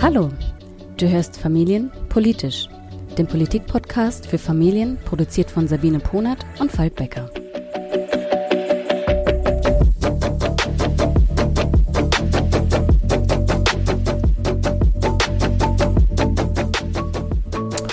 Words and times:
Hallo, 0.00 0.30
du 0.98 1.08
hörst 1.08 1.36
Familien 1.36 1.90
politisch, 2.08 2.68
den 3.16 3.26
Politik-Podcast 3.26 4.26
für 4.26 4.38
Familien, 4.38 4.98
produziert 5.04 5.50
von 5.50 5.66
Sabine 5.66 5.98
Ponert 5.98 6.44
und 6.58 6.70
Falk 6.70 6.94
Becker. 6.94 7.30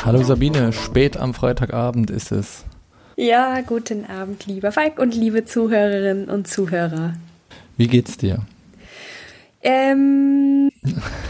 Hallo 0.03 0.23
Sabine, 0.23 0.73
spät 0.73 1.15
am 1.15 1.33
Freitagabend 1.33 2.09
ist 2.09 2.33
es. 2.33 2.65
Ja, 3.21 3.61
guten 3.61 4.07
Abend, 4.07 4.47
lieber 4.47 4.71
Falk 4.71 4.97
und 4.97 5.13
liebe 5.13 5.45
Zuhörerinnen 5.45 6.27
und 6.27 6.47
Zuhörer. 6.47 7.13
Wie 7.77 7.85
geht's 7.85 8.17
dir? 8.17 8.39
Ähm, 9.61 10.71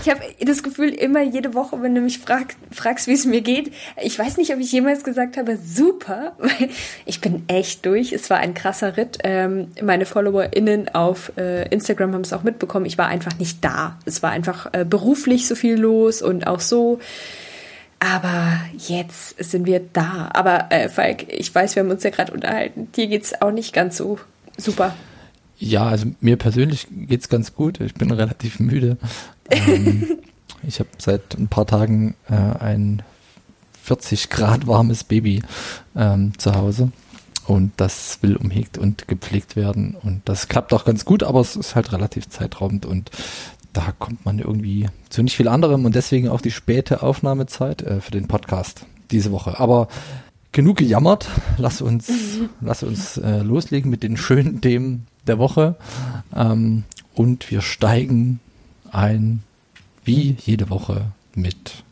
ich 0.01 0.09
habe 0.09 0.21
das 0.39 0.63
Gefühl, 0.63 0.91
immer 0.91 1.21
jede 1.21 1.53
Woche, 1.53 1.81
wenn 1.81 1.93
du 1.93 1.99
mich 1.99 2.19
frag, 2.19 2.55
fragst, 2.71 3.07
wie 3.07 3.11
es 3.11 3.25
mir 3.25 3.41
geht, 3.41 3.73
ich 4.01 4.17
weiß 4.17 4.37
nicht, 4.37 4.53
ob 4.53 4.61
ich 4.61 4.71
jemals 4.71 5.03
gesagt 5.03 5.35
habe, 5.35 5.57
super, 5.57 6.31
weil 6.39 6.69
ich 7.05 7.19
bin 7.19 7.43
echt 7.47 7.85
durch. 7.85 8.13
Es 8.13 8.29
war 8.29 8.37
ein 8.37 8.53
krasser 8.53 8.95
Ritt. 8.95 9.17
Ähm, 9.25 9.67
meine 9.83 10.05
FollowerInnen 10.05 10.95
auf 10.95 11.33
äh, 11.35 11.67
Instagram 11.67 12.13
haben 12.13 12.21
es 12.21 12.31
auch 12.31 12.43
mitbekommen. 12.43 12.85
Ich 12.85 12.97
war 12.97 13.07
einfach 13.07 13.37
nicht 13.37 13.65
da. 13.65 13.99
Es 14.05 14.23
war 14.23 14.31
einfach 14.31 14.69
äh, 14.71 14.85
beruflich 14.85 15.45
so 15.45 15.55
viel 15.55 15.75
los 15.75 16.21
und 16.21 16.47
auch 16.47 16.61
so. 16.61 17.01
Aber 18.03 18.59
jetzt 18.79 19.35
sind 19.43 19.67
wir 19.67 19.79
da. 19.79 20.31
Aber 20.33 20.71
äh, 20.71 20.89
Falk, 20.89 21.31
ich 21.31 21.53
weiß, 21.53 21.75
wir 21.75 21.83
haben 21.83 21.91
uns 21.91 22.01
ja 22.01 22.09
gerade 22.09 22.33
unterhalten. 22.33 22.91
Dir 22.93 23.05
geht's 23.05 23.39
auch 23.43 23.51
nicht 23.51 23.73
ganz 23.73 23.95
so 23.95 24.17
super. 24.57 24.95
Ja, 25.59 25.85
also 25.85 26.07
mir 26.19 26.35
persönlich 26.35 26.87
geht's 26.89 27.29
ganz 27.29 27.53
gut. 27.53 27.79
Ich 27.79 27.93
bin 27.93 28.09
relativ 28.11 28.59
müde. 28.59 28.97
Ähm, 29.51 30.17
ich 30.67 30.79
habe 30.79 30.89
seit 30.97 31.37
ein 31.37 31.47
paar 31.47 31.67
Tagen 31.67 32.15
äh, 32.27 32.33
ein 32.33 33.03
40 33.83 34.31
Grad 34.31 34.65
warmes 34.65 35.03
Baby 35.03 35.43
ähm, 35.95 36.35
zu 36.39 36.55
Hause. 36.55 36.91
Und 37.45 37.71
das 37.77 38.17
will 38.23 38.35
umhegt 38.35 38.79
und 38.79 39.07
gepflegt 39.07 39.55
werden. 39.55 39.95
Und 40.01 40.23
das 40.25 40.47
klappt 40.47 40.73
auch 40.73 40.85
ganz 40.85 41.05
gut, 41.05 41.21
aber 41.21 41.39
es 41.39 41.55
ist 41.55 41.75
halt 41.75 41.91
relativ 41.91 42.29
zeitraubend 42.29 42.87
und 42.87 43.11
da 43.73 43.93
kommt 43.97 44.25
man 44.25 44.39
irgendwie 44.39 44.87
zu 45.09 45.23
nicht 45.23 45.37
viel 45.37 45.47
anderem 45.47 45.85
und 45.85 45.95
deswegen 45.95 46.29
auch 46.29 46.41
die 46.41 46.51
späte 46.51 47.03
Aufnahmezeit 47.03 47.81
äh, 47.81 48.01
für 48.01 48.11
den 48.11 48.27
Podcast 48.27 48.85
diese 49.11 49.31
Woche. 49.31 49.59
Aber 49.59 49.87
genug 50.51 50.77
gejammert, 50.77 51.29
lass 51.57 51.81
uns, 51.81 52.11
lass 52.61 52.83
uns 52.83 53.17
äh, 53.17 53.39
loslegen 53.39 53.89
mit 53.89 54.03
den 54.03 54.17
schönen 54.17 54.61
Themen 54.61 55.07
der 55.27 55.37
Woche. 55.37 55.75
Ähm, 56.35 56.83
und 57.13 57.51
wir 57.51 57.61
steigen 57.61 58.39
ein, 58.91 59.43
wie 60.03 60.35
jede 60.39 60.69
Woche, 60.69 61.11
mit 61.33 61.83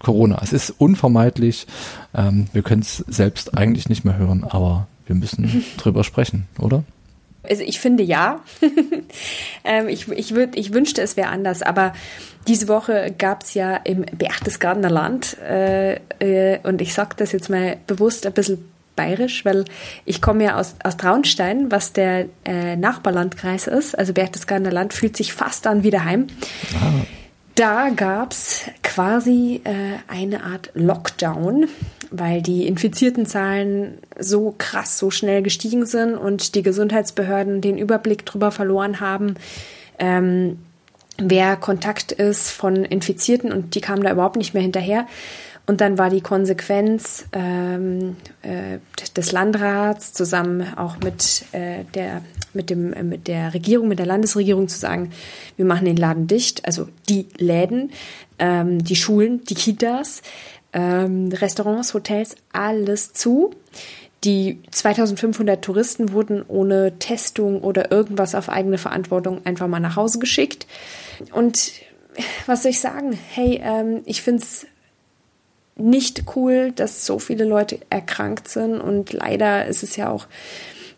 Corona. 0.00 0.40
Es 0.42 0.52
ist 0.52 0.70
unvermeidlich. 0.70 1.66
Ähm, 2.14 2.46
wir 2.52 2.62
können 2.62 2.82
es 2.82 3.04
selbst 3.08 3.56
eigentlich 3.56 3.88
nicht 3.88 4.04
mehr 4.04 4.16
hören, 4.16 4.44
aber 4.44 4.86
wir 5.06 5.16
müssen 5.16 5.64
drüber 5.76 6.04
sprechen, 6.04 6.46
oder? 6.58 6.84
Also 7.48 7.62
ich 7.62 7.80
finde 7.80 8.02
ja. 8.02 8.40
ähm, 9.64 9.88
ich, 9.88 10.08
ich, 10.08 10.34
würd, 10.34 10.56
ich 10.56 10.72
wünschte, 10.72 11.02
es 11.02 11.16
wäre 11.16 11.28
anders, 11.28 11.62
aber 11.62 11.92
diese 12.46 12.68
Woche 12.68 13.14
gab 13.16 13.42
es 13.42 13.54
ja 13.54 13.76
im 13.76 14.02
Berchtesgadener 14.02 14.90
Land, 14.90 15.36
äh, 15.38 15.96
äh, 16.20 16.58
und 16.62 16.80
ich 16.80 16.94
sage 16.94 17.10
das 17.16 17.32
jetzt 17.32 17.50
mal 17.50 17.76
bewusst 17.86 18.26
ein 18.26 18.32
bisschen 18.32 18.70
bayerisch, 18.96 19.44
weil 19.44 19.64
ich 20.04 20.20
komme 20.20 20.44
ja 20.44 20.58
aus, 20.58 20.74
aus 20.82 20.96
Traunstein, 20.96 21.70
was 21.70 21.92
der 21.92 22.26
äh, 22.44 22.74
Nachbarlandkreis 22.74 23.68
ist. 23.68 23.96
Also 23.96 24.12
Berchtesgadener 24.12 24.72
Land 24.72 24.92
fühlt 24.92 25.16
sich 25.16 25.32
fast 25.32 25.66
an 25.66 25.84
wie 25.84 25.90
daheim. 25.90 26.26
Ah. 26.74 27.04
Da 27.54 27.90
gab 27.90 28.32
es 28.32 28.64
quasi 28.82 29.60
äh, 29.64 29.72
eine 30.08 30.44
Art 30.44 30.70
Lockdown, 30.74 31.68
weil 32.10 32.42
die 32.42 32.66
infizierten 32.66 33.26
Zahlen 33.26 33.98
so 34.18 34.54
krass, 34.56 34.98
so 34.98 35.10
schnell 35.10 35.42
gestiegen 35.42 35.86
sind 35.86 36.16
und 36.16 36.54
die 36.54 36.62
Gesundheitsbehörden 36.62 37.60
den 37.60 37.78
Überblick 37.78 38.24
darüber 38.26 38.50
verloren 38.50 39.00
haben, 39.00 39.34
ähm, 39.98 40.58
wer 41.18 41.56
Kontakt 41.56 42.12
ist 42.12 42.50
von 42.50 42.84
Infizierten 42.84 43.52
und 43.52 43.74
die 43.74 43.80
kamen 43.80 44.02
da 44.02 44.12
überhaupt 44.12 44.36
nicht 44.36 44.54
mehr 44.54 44.62
hinterher. 44.62 45.06
Und 45.66 45.82
dann 45.82 45.98
war 45.98 46.08
die 46.08 46.22
Konsequenz 46.22 47.26
ähm, 47.32 48.16
äh, 48.40 48.78
des 49.14 49.32
Landrats 49.32 50.14
zusammen 50.14 50.66
auch 50.76 50.96
mit 51.00 51.44
äh, 51.52 51.84
der 51.94 52.22
mit 52.54 52.70
dem 52.70 52.94
äh, 52.94 53.02
mit 53.02 53.28
der 53.28 53.52
Regierung, 53.52 53.86
mit 53.86 53.98
der 53.98 54.06
Landesregierung 54.06 54.68
zu 54.68 54.78
sagen, 54.78 55.10
wir 55.58 55.66
machen 55.66 55.84
den 55.84 55.98
Laden 55.98 56.26
dicht, 56.26 56.64
also 56.64 56.88
die 57.10 57.26
Läden, 57.36 57.90
ähm, 58.38 58.82
die 58.82 58.96
Schulen, 58.96 59.44
die 59.44 59.54
Kitas, 59.54 60.22
ähm, 60.72 61.30
Restaurants, 61.32 61.94
Hotels, 61.94 62.36
alles 62.52 63.12
zu. 63.12 63.54
Die 64.24 64.60
2500 64.70 65.62
Touristen 65.64 66.12
wurden 66.12 66.42
ohne 66.46 66.98
Testung 66.98 67.62
oder 67.62 67.92
irgendwas 67.92 68.34
auf 68.34 68.48
eigene 68.48 68.78
Verantwortung 68.78 69.46
einfach 69.46 69.68
mal 69.68 69.80
nach 69.80 69.96
Hause 69.96 70.18
geschickt. 70.18 70.66
Und 71.32 71.72
was 72.46 72.62
soll 72.62 72.72
ich 72.72 72.80
sagen? 72.80 73.16
Hey, 73.30 73.60
ähm, 73.62 74.02
ich 74.06 74.22
find's 74.22 74.66
nicht 75.76 76.24
cool, 76.34 76.72
dass 76.72 77.06
so 77.06 77.20
viele 77.20 77.44
Leute 77.44 77.78
erkrankt 77.88 78.48
sind 78.48 78.80
und 78.80 79.12
leider 79.12 79.66
ist 79.66 79.84
es 79.84 79.94
ja 79.94 80.10
auch 80.10 80.26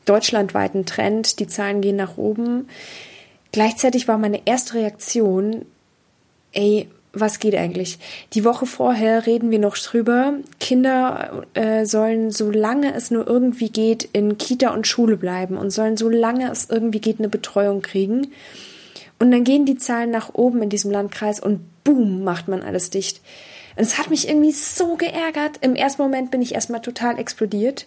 deutschlandweit 0.06 0.75
ein 0.75 0.87
Trend, 0.87 1.38
die 1.38 1.47
Zahlen 1.47 1.82
gehen 1.82 1.97
nach 1.97 2.16
oben. 2.16 2.69
Gleichzeitig 3.52 4.08
war 4.08 4.16
meine 4.16 4.47
erste 4.47 4.75
Reaktion, 4.75 5.66
ey, 6.52 6.88
was 7.12 7.41
geht 7.41 7.54
eigentlich? 7.54 7.98
Die 8.34 8.44
Woche 8.44 8.66
vorher 8.66 9.26
reden 9.26 9.50
wir 9.50 9.59
noch 9.59 9.76
drüber. 9.76 10.34
Kinder 10.60 11.44
äh, 11.54 11.84
sollen, 11.84 12.31
solange 12.31 12.94
es 12.94 13.10
nur 13.10 13.26
irgendwie 13.26 13.71
geht, 13.71 14.09
in 14.12 14.38
Kita 14.38 14.71
und 14.71 14.87
Schule 14.87 15.16
bleiben 15.16 15.56
und 15.56 15.70
sollen, 15.70 15.97
solange 15.97 16.50
es 16.50 16.70
irgendwie 16.70 17.00
geht, 17.00 17.19
eine 17.19 17.28
Betreuung 17.28 17.82
kriegen. 17.82 18.28
Und 19.19 19.32
dann 19.32 19.44
gehen 19.44 19.66
die 19.66 19.76
Zahlen 19.76 20.10
nach 20.10 20.34
oben 20.34 20.62
in 20.62 20.70
diesem 20.70 20.91
Landkreis 20.91 21.41
und 21.41 21.60
boom, 21.84 22.22
macht 22.22 22.49
man 22.49 22.62
alles 22.62 22.91
dicht. 22.91 23.20
Und 23.76 23.82
es 23.82 23.99
hat 23.99 24.10
mich 24.10 24.28
irgendwie 24.28 24.53
so 24.53 24.97
geärgert. 24.97 25.59
Im 25.60 25.75
ersten 25.75 26.03
Moment 26.03 26.31
bin 26.31 26.43
ich 26.43 26.54
erstmal 26.54 26.81
total 26.81 27.19
explodiert. 27.19 27.87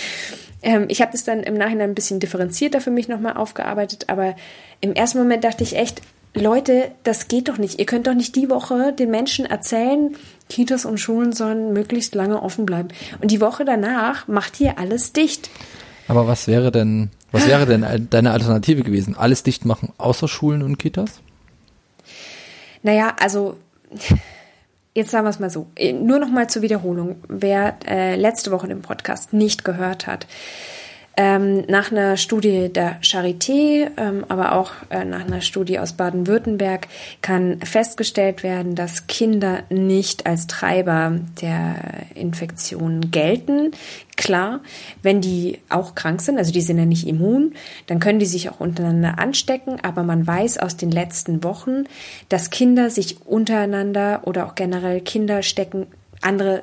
ähm, 0.62 0.86
ich 0.88 1.00
habe 1.00 1.12
das 1.12 1.24
dann 1.24 1.42
im 1.42 1.54
Nachhinein 1.54 1.90
ein 1.90 1.94
bisschen 1.94 2.20
differenzierter 2.20 2.80
für 2.80 2.90
mich 2.90 3.08
nochmal 3.08 3.36
aufgearbeitet, 3.36 4.04
aber 4.08 4.36
im 4.80 4.94
ersten 4.94 5.18
Moment 5.18 5.44
dachte 5.44 5.62
ich 5.62 5.76
echt, 5.76 6.02
Leute, 6.34 6.90
das 7.04 7.28
geht 7.28 7.48
doch 7.48 7.58
nicht. 7.58 7.78
Ihr 7.78 7.86
könnt 7.86 8.06
doch 8.08 8.14
nicht 8.14 8.34
die 8.34 8.50
Woche 8.50 8.92
den 8.92 9.10
Menschen 9.10 9.46
erzählen, 9.46 10.16
Kitas 10.48 10.84
und 10.84 10.98
Schulen 10.98 11.32
sollen 11.32 11.72
möglichst 11.72 12.14
lange 12.14 12.42
offen 12.42 12.66
bleiben. 12.66 12.88
Und 13.20 13.30
die 13.30 13.40
Woche 13.40 13.64
danach 13.64 14.26
macht 14.26 14.60
ihr 14.60 14.78
alles 14.78 15.12
dicht. 15.12 15.48
Aber 16.08 16.26
was 16.26 16.48
wäre 16.48 16.72
denn, 16.72 17.10
was 17.30 17.46
wäre 17.46 17.66
denn 17.66 18.08
deine 18.10 18.32
Alternative 18.32 18.82
gewesen? 18.82 19.16
Alles 19.16 19.42
dicht 19.42 19.64
machen, 19.64 19.92
außer 19.96 20.28
Schulen 20.28 20.62
und 20.62 20.78
Kitas? 20.78 21.20
Naja, 22.82 23.14
also 23.18 23.56
jetzt 24.94 25.10
sagen 25.10 25.24
wir 25.24 25.30
es 25.30 25.40
mal 25.40 25.50
so, 25.50 25.68
nur 25.94 26.18
noch 26.18 26.28
mal 26.28 26.48
zur 26.48 26.62
Wiederholung, 26.62 27.16
wer 27.28 27.76
äh, 27.86 28.16
letzte 28.16 28.50
Woche 28.50 28.68
den 28.68 28.82
Podcast 28.82 29.32
nicht 29.32 29.64
gehört 29.64 30.06
hat. 30.06 30.26
Ähm, 31.16 31.64
nach 31.68 31.92
einer 31.92 32.16
Studie 32.16 32.72
der 32.72 33.00
Charité, 33.00 33.88
ähm, 33.96 34.24
aber 34.28 34.52
auch 34.52 34.72
äh, 34.90 35.04
nach 35.04 35.24
einer 35.24 35.40
Studie 35.40 35.78
aus 35.78 35.92
Baden-Württemberg 35.92 36.88
kann 37.22 37.60
festgestellt 37.60 38.42
werden, 38.42 38.74
dass 38.74 39.06
Kinder 39.06 39.62
nicht 39.70 40.26
als 40.26 40.48
Treiber 40.48 41.20
der 41.40 41.76
Infektion 42.16 43.12
gelten. 43.12 43.70
Klar, 44.16 44.60
wenn 45.02 45.20
die 45.20 45.60
auch 45.68 45.94
krank 45.94 46.20
sind, 46.20 46.36
also 46.36 46.52
die 46.52 46.60
sind 46.60 46.78
ja 46.78 46.84
nicht 46.84 47.06
immun, 47.06 47.54
dann 47.86 48.00
können 48.00 48.18
die 48.18 48.26
sich 48.26 48.50
auch 48.50 48.58
untereinander 48.58 49.18
anstecken, 49.18 49.78
aber 49.82 50.02
man 50.02 50.26
weiß 50.26 50.58
aus 50.58 50.76
den 50.76 50.90
letzten 50.90 51.44
Wochen, 51.44 51.84
dass 52.28 52.50
Kinder 52.50 52.90
sich 52.90 53.24
untereinander 53.24 54.22
oder 54.24 54.46
auch 54.46 54.56
generell 54.56 55.00
Kinder 55.00 55.42
stecken 55.42 55.86
andere 56.22 56.62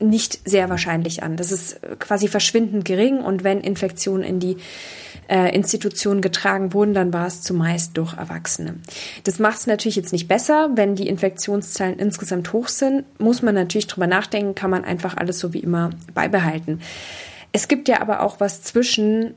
nicht 0.00 0.48
sehr 0.48 0.68
wahrscheinlich 0.68 1.22
an. 1.22 1.36
Das 1.36 1.52
ist 1.52 1.80
quasi 1.98 2.28
verschwindend 2.28 2.84
gering 2.84 3.18
und 3.18 3.44
wenn 3.44 3.60
Infektionen 3.60 4.22
in 4.22 4.40
die 4.40 4.56
äh, 5.28 5.54
Institutionen 5.54 6.20
getragen 6.20 6.72
wurden, 6.72 6.94
dann 6.94 7.12
war 7.12 7.26
es 7.26 7.42
zumeist 7.42 7.96
durch 7.96 8.16
Erwachsene. 8.16 8.76
Das 9.24 9.38
macht 9.38 9.58
es 9.58 9.66
natürlich 9.66 9.96
jetzt 9.96 10.12
nicht 10.12 10.28
besser, 10.28 10.70
wenn 10.74 10.94
die 10.94 11.08
Infektionszahlen 11.08 11.98
insgesamt 11.98 12.52
hoch 12.52 12.68
sind, 12.68 13.04
muss 13.20 13.42
man 13.42 13.54
natürlich 13.54 13.86
drüber 13.86 14.06
nachdenken, 14.06 14.54
kann 14.54 14.70
man 14.70 14.84
einfach 14.84 15.16
alles 15.16 15.38
so 15.38 15.52
wie 15.52 15.60
immer 15.60 15.90
beibehalten. 16.14 16.80
Es 17.52 17.68
gibt 17.68 17.88
ja 17.88 18.00
aber 18.00 18.22
auch 18.22 18.40
was 18.40 18.62
zwischen 18.62 19.34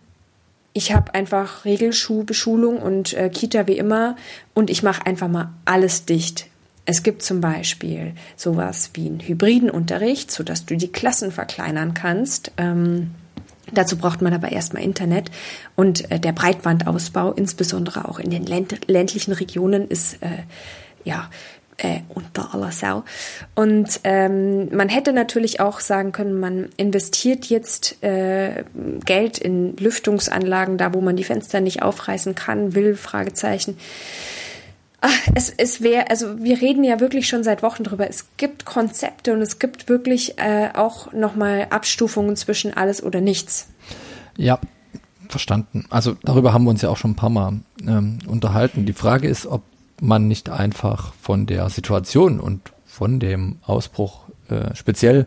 ich 0.74 0.94
habe 0.94 1.14
einfach 1.14 1.66
Regelschulung 1.66 2.78
und 2.78 3.14
äh, 3.14 3.30
Kita 3.30 3.68
wie 3.68 3.78
immer 3.78 4.16
und 4.54 4.70
ich 4.70 4.84
mache 4.84 5.06
einfach 5.06 5.28
mal 5.28 5.52
alles 5.66 6.06
dicht. 6.06 6.48
Es 6.86 7.04
gibt 7.04 7.22
zum 7.22 7.42
Beispiel 7.42 8.14
sowas 8.36 8.92
wie 8.94 9.08
einen 9.08 9.20
hybriden 9.20 9.70
Unterricht, 9.70 10.32
sodass 10.32 10.66
du 10.66 10.76
die 10.76 10.92
Klassen 10.92 11.32
verkleinern 11.32 11.94
kannst. 11.94 12.52
Ähm, 12.58 13.12
Dazu 13.74 13.96
braucht 13.98 14.22
man 14.22 14.34
aber 14.34 14.52
erstmal 14.52 14.84
Internet 14.84 15.32
und 15.76 16.12
äh, 16.12 16.20
der 16.20 16.34
Breitbandausbau, 16.34 17.32
insbesondere 17.32 18.08
auch 18.08 18.20
in 18.20 18.30
den 18.30 18.46
ländlichen 18.46 19.32
Regionen, 19.32 19.88
ist 19.88 20.22
äh, 20.22 20.44
ja 21.06 21.30
äh, 21.78 22.00
unter 22.10 22.54
aller 22.54 22.72
Sau. 22.72 23.04
Und 23.56 24.02
ähm, 24.04 24.76
man 24.76 24.90
hätte 24.90 25.14
natürlich 25.14 25.60
auch 25.60 25.80
sagen 25.80 26.12
können, 26.12 26.40
man 26.40 26.70
investiert 26.78 27.46
jetzt 27.46 28.04
äh, 28.04 28.64
Geld 29.06 29.38
in 29.38 29.78
Lüftungsanlagen, 29.78 30.78
da 30.78 30.94
wo 30.94 31.02
man 31.02 31.16
die 31.16 31.24
Fenster 31.24 31.62
nicht 31.62 31.82
aufreißen 31.82 32.36
kann, 32.36 32.76
will, 32.76 32.96
Fragezeichen. 32.96 33.78
Ach, 35.02 35.28
es, 35.34 35.50
es 35.50 35.82
wäre, 35.82 36.10
also 36.12 36.44
wir 36.44 36.62
reden 36.62 36.84
ja 36.84 37.00
wirklich 37.00 37.28
schon 37.28 37.44
seit 37.44 37.64
Wochen 37.64 37.84
drüber. 37.84 38.08
Es 38.08 38.28
gibt 38.38 38.66
Konzepte 38.66 39.34
und 39.34 39.42
es 39.42 39.58
gibt 39.58 39.90
wirklich 39.90 40.38
äh, 40.38 40.70
auch 40.76 41.12
nochmal 41.12 41.68
Abstufungen 41.72 42.36
zwischen 42.36 42.78
alles 42.78 43.02
oder 43.02 43.20
nichts. 43.20 43.68
Ja, 44.38 44.60
verstanden. 45.28 45.86
Also 45.90 46.16
darüber 46.24 46.54
haben 46.54 46.66
wir 46.66 46.70
uns 46.70 46.84
ja 46.84 46.90
auch 46.90 46.98
schon 46.98 47.12
ein 47.12 47.16
paar 47.16 47.32
Mal 47.32 47.62
ähm, 47.88 48.20
unterhalten. 48.28 48.86
Die 48.86 48.94
Frage 48.94 49.28
ist, 49.28 49.48
ob 49.48 49.64
man 50.00 50.28
nicht 50.28 50.50
einfach 50.50 51.14
von 51.16 51.48
der 51.48 51.70
Situation 51.70 52.40
und 52.40 52.72
von 52.86 53.20
dem 53.20 53.58
Ausbruch 53.64 54.26
äh, 54.50 54.76
speziell 54.76 55.26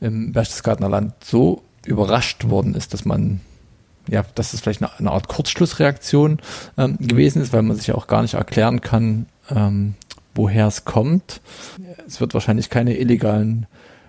im 0.00 0.32
Berchtesgadener 0.32 0.90
Land 0.90 1.14
so 1.24 1.62
überrascht 1.86 2.48
worden 2.50 2.74
ist, 2.74 2.92
dass 2.92 3.04
man 3.06 3.40
ja, 4.08 4.24
dass 4.34 4.54
es 4.54 4.60
vielleicht 4.60 4.82
eine, 4.82 4.90
eine 4.98 5.10
Art 5.10 5.28
Kurzschlussreaktion 5.28 6.38
ähm, 6.76 6.96
gewesen 7.00 7.42
ist, 7.42 7.52
weil 7.52 7.62
man 7.62 7.76
sich 7.76 7.88
ja 7.88 7.94
auch 7.94 8.06
gar 8.06 8.22
nicht 8.22 8.34
erklären 8.34 8.80
kann, 8.80 9.26
ähm, 9.50 9.94
woher 10.34 10.66
es 10.66 10.84
kommt. 10.84 11.40
Es 12.06 12.20
wird 12.20 12.34
wahrscheinlich 12.34 12.70
keine 12.70 12.98
illegalen 12.98 13.66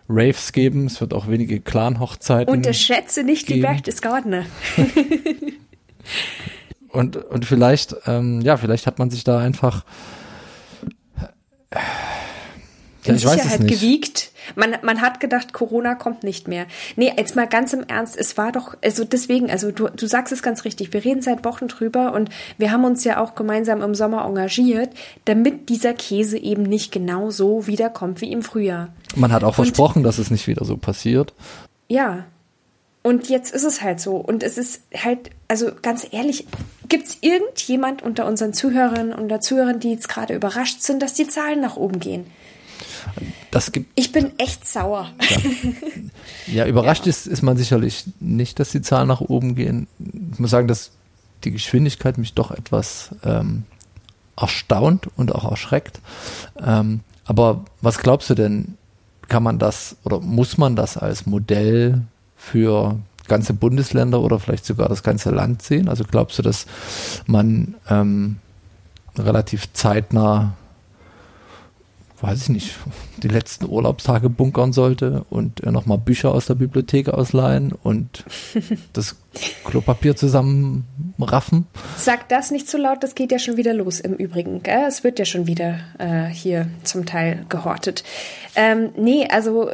Raves 0.09 0.51
geben, 0.51 0.85
es 0.85 1.01
wird 1.01 1.13
auch 1.13 1.27
wenige 1.27 1.59
Clan-Hochzeiten. 1.59 2.53
Unterschätze 2.53 3.23
nicht 3.23 3.47
geben. 3.47 3.61
die 3.61 3.61
Berchtesgadener. 3.61 4.45
und, 6.89 7.17
und 7.17 7.45
vielleicht, 7.45 7.95
ähm, 8.05 8.41
ja, 8.41 8.57
vielleicht 8.57 8.87
hat 8.87 8.99
man 8.99 9.09
sich 9.09 9.23
da 9.23 9.39
einfach 9.39 9.83
äh, 11.71 11.77
in 13.03 13.17
Sicherheit 13.17 13.67
gewiegt. 13.67 14.31
Man, 14.55 14.75
man 14.81 15.01
hat 15.01 15.19
gedacht, 15.19 15.53
Corona 15.53 15.95
kommt 15.95 16.23
nicht 16.23 16.47
mehr. 16.47 16.65
Nee, 16.95 17.11
jetzt 17.17 17.35
mal 17.35 17.47
ganz 17.47 17.73
im 17.73 17.83
Ernst, 17.83 18.17
es 18.17 18.37
war 18.37 18.51
doch, 18.51 18.75
also 18.83 19.03
deswegen, 19.03 19.49
also 19.49 19.71
du, 19.71 19.87
du 19.89 20.07
sagst 20.07 20.31
es 20.31 20.43
ganz 20.43 20.65
richtig, 20.65 20.93
wir 20.93 21.03
reden 21.03 21.21
seit 21.21 21.43
Wochen 21.45 21.67
drüber 21.67 22.13
und 22.13 22.29
wir 22.57 22.71
haben 22.71 22.83
uns 22.83 23.03
ja 23.03 23.21
auch 23.21 23.35
gemeinsam 23.35 23.81
im 23.81 23.95
Sommer 23.95 24.25
engagiert, 24.25 24.89
damit 25.25 25.69
dieser 25.69 25.93
Käse 25.93 26.37
eben 26.37 26.63
nicht 26.63 26.91
genau 26.91 27.31
so 27.31 27.67
wiederkommt 27.67 28.21
wie 28.21 28.31
im 28.31 28.43
Frühjahr. 28.43 28.89
Man 29.15 29.31
hat 29.31 29.43
auch 29.43 29.57
und, 29.57 29.65
versprochen, 29.65 30.03
dass 30.03 30.17
es 30.17 30.31
nicht 30.31 30.47
wieder 30.47 30.65
so 30.65 30.77
passiert. 30.77 31.33
Ja, 31.87 32.25
und 33.05 33.29
jetzt 33.29 33.53
ist 33.53 33.63
es 33.63 33.83
halt 33.83 33.99
so. 33.99 34.15
Und 34.15 34.41
es 34.41 34.57
ist 34.57 34.81
halt, 34.95 35.29
also 35.47 35.69
ganz 35.83 36.07
ehrlich, 36.09 36.47
gibt 36.89 37.05
es 37.05 37.19
irgendjemand 37.21 38.01
unter 38.01 38.25
unseren 38.25 38.51
Zuhörerinnen 38.51 39.13
und 39.13 39.43
Zuhörern, 39.43 39.79
die 39.79 39.91
jetzt 39.91 40.09
gerade 40.09 40.33
überrascht 40.33 40.81
sind, 40.81 41.03
dass 41.03 41.13
die 41.13 41.27
Zahlen 41.27 41.61
nach 41.61 41.77
oben 41.77 41.99
gehen? 41.99 42.25
Das 43.55 43.71
gibt, 43.71 43.89
ich 43.95 44.11
bin 44.11 44.37
echt 44.37 44.67
sauer. 44.67 45.13
Ja, 45.21 45.37
ja 46.47 46.65
überrascht 46.65 47.05
ja. 47.05 47.09
Ist, 47.09 47.25
ist 47.25 47.41
man 47.41 47.55
sicherlich 47.55 48.03
nicht, 48.19 48.59
dass 48.59 48.71
die 48.71 48.81
Zahlen 48.81 49.07
nach 49.07 49.21
oben 49.21 49.55
gehen. 49.55 49.87
Ich 50.33 50.39
muss 50.39 50.49
sagen, 50.49 50.67
dass 50.67 50.91
die 51.45 51.51
Geschwindigkeit 51.51 52.17
mich 52.17 52.33
doch 52.33 52.51
etwas 52.51 53.15
ähm, 53.23 53.63
erstaunt 54.35 55.07
und 55.15 55.33
auch 55.33 55.49
erschreckt. 55.49 56.01
Ähm, 56.61 56.99
aber 57.23 57.63
was 57.79 57.99
glaubst 57.99 58.29
du 58.29 58.35
denn, 58.35 58.77
kann 59.29 59.41
man 59.41 59.57
das 59.57 59.95
oder 60.03 60.19
muss 60.19 60.57
man 60.57 60.75
das 60.75 60.97
als 60.97 61.25
Modell 61.25 62.01
für 62.35 62.99
ganze 63.29 63.53
Bundesländer 63.53 64.19
oder 64.19 64.37
vielleicht 64.37 64.65
sogar 64.65 64.89
das 64.89 65.01
ganze 65.01 65.29
Land 65.29 65.61
sehen? 65.61 65.87
Also 65.87 66.03
glaubst 66.03 66.37
du, 66.37 66.41
dass 66.41 66.65
man 67.25 67.75
ähm, 67.89 68.35
relativ 69.17 69.71
zeitnah, 69.71 70.57
weiß 72.25 72.43
ich 72.43 72.49
nicht, 72.49 72.75
die 73.17 73.27
letzten 73.27 73.65
Urlaubstage 73.69 74.29
bunkern 74.29 74.73
sollte 74.73 75.25
und 75.29 75.63
äh, 75.63 75.71
nochmal 75.71 75.99
Bücher 75.99 76.31
aus 76.33 76.47
der 76.47 76.55
Bibliothek 76.55 77.09
ausleihen 77.09 77.71
und 77.71 78.23
das 78.93 79.15
Klopapier 79.65 80.15
zusammenraffen? 80.15 81.67
Sag 81.97 82.27
das 82.29 82.51
nicht 82.51 82.67
zu 82.67 82.77
so 82.77 82.83
laut, 82.83 83.03
das 83.03 83.13
geht 83.15 83.31
ja 83.31 83.37
schon 83.39 83.57
wieder 83.57 83.73
los 83.73 83.99
im 83.99 84.15
Übrigen. 84.15 84.63
Gell? 84.63 84.85
Es 84.87 85.03
wird 85.03 85.19
ja 85.19 85.25
schon 85.25 85.45
wieder 85.45 85.79
äh, 85.99 86.25
hier 86.25 86.67
zum 86.83 87.05
Teil 87.05 87.45
gehortet. 87.47 88.03
Ähm, 88.55 88.89
nee, 88.97 89.27
also 89.29 89.69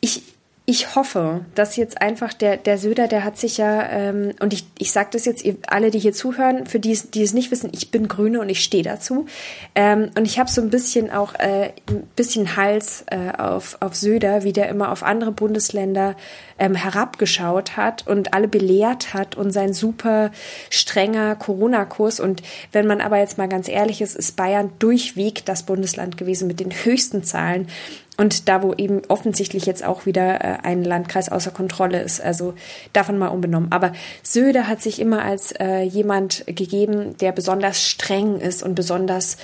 ich, 0.00 0.22
ich 0.66 0.94
hoffe, 0.94 1.44
dass 1.54 1.76
jetzt 1.76 2.00
einfach 2.00 2.32
der, 2.32 2.56
der 2.56 2.78
Söder, 2.78 3.06
der 3.06 3.22
hat 3.22 3.36
sich 3.36 3.58
ja, 3.58 3.86
ähm, 3.86 4.32
und 4.40 4.54
ich, 4.54 4.64
ich 4.78 4.92
sage 4.92 5.10
das 5.12 5.26
jetzt, 5.26 5.44
ihr 5.44 5.56
alle, 5.66 5.90
die 5.90 5.98
hier 5.98 6.14
zuhören, 6.14 6.66
für 6.66 6.80
die, 6.80 6.98
die 7.12 7.22
es 7.22 7.34
nicht 7.34 7.50
wissen, 7.50 7.70
ich 7.74 7.90
bin 7.90 8.08
Grüne 8.08 8.40
und 8.40 8.48
ich 8.48 8.64
stehe 8.64 8.82
dazu. 8.82 9.26
Ähm, 9.74 10.10
und 10.16 10.24
ich 10.24 10.38
habe 10.38 10.50
so 10.50 10.62
ein 10.62 10.70
bisschen 10.70 11.10
auch 11.10 11.34
äh, 11.34 11.72
ein 11.90 12.08
bisschen 12.16 12.56
Hals 12.56 13.04
äh, 13.10 13.36
auf, 13.36 13.76
auf 13.80 13.94
Söder, 13.94 14.42
wie 14.44 14.54
der 14.54 14.70
immer 14.70 14.90
auf 14.90 15.02
andere 15.02 15.32
Bundesländer 15.32 16.16
ähm, 16.58 16.74
herabgeschaut 16.74 17.76
hat 17.76 18.06
und 18.06 18.32
alle 18.32 18.48
belehrt 18.48 19.12
hat 19.12 19.36
und 19.36 19.50
sein 19.50 19.74
super 19.74 20.30
strenger 20.70 21.36
Corona-Kurs. 21.36 22.20
Und 22.20 22.42
wenn 22.72 22.86
man 22.86 23.02
aber 23.02 23.18
jetzt 23.18 23.36
mal 23.36 23.48
ganz 23.48 23.68
ehrlich 23.68 24.00
ist, 24.00 24.16
ist 24.16 24.34
Bayern 24.36 24.70
durchweg 24.78 25.44
das 25.44 25.64
Bundesland 25.64 26.16
gewesen 26.16 26.48
mit 26.48 26.58
den 26.58 26.72
höchsten 26.72 27.22
Zahlen. 27.22 27.68
Und 28.16 28.48
da, 28.48 28.62
wo 28.62 28.72
eben 28.74 29.02
offensichtlich 29.08 29.66
jetzt 29.66 29.84
auch 29.84 30.06
wieder 30.06 30.44
äh, 30.44 30.58
ein 30.62 30.84
Landkreis 30.84 31.30
außer 31.30 31.50
Kontrolle 31.50 32.00
ist, 32.00 32.20
also 32.20 32.54
davon 32.92 33.18
mal 33.18 33.28
unbenommen. 33.28 33.72
Aber 33.72 33.92
Söder 34.22 34.68
hat 34.68 34.80
sich 34.82 35.00
immer 35.00 35.24
als 35.24 35.52
äh, 35.52 35.80
jemand 35.80 36.44
gegeben, 36.46 37.16
der 37.18 37.32
besonders 37.32 37.82
streng 37.82 38.38
ist 38.38 38.62
und 38.62 38.76
besonders 38.76 39.36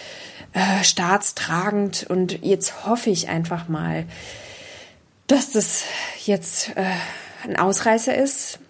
äh, 0.52 0.84
staatstragend. 0.84 2.06
Und 2.08 2.44
jetzt 2.44 2.86
hoffe 2.86 3.10
ich 3.10 3.28
einfach 3.28 3.68
mal, 3.68 4.04
dass 5.26 5.50
das 5.50 5.84
jetzt 6.24 6.70
äh, 6.76 6.84
ein 7.44 7.56
Ausreißer 7.56 8.14
ist. 8.14 8.60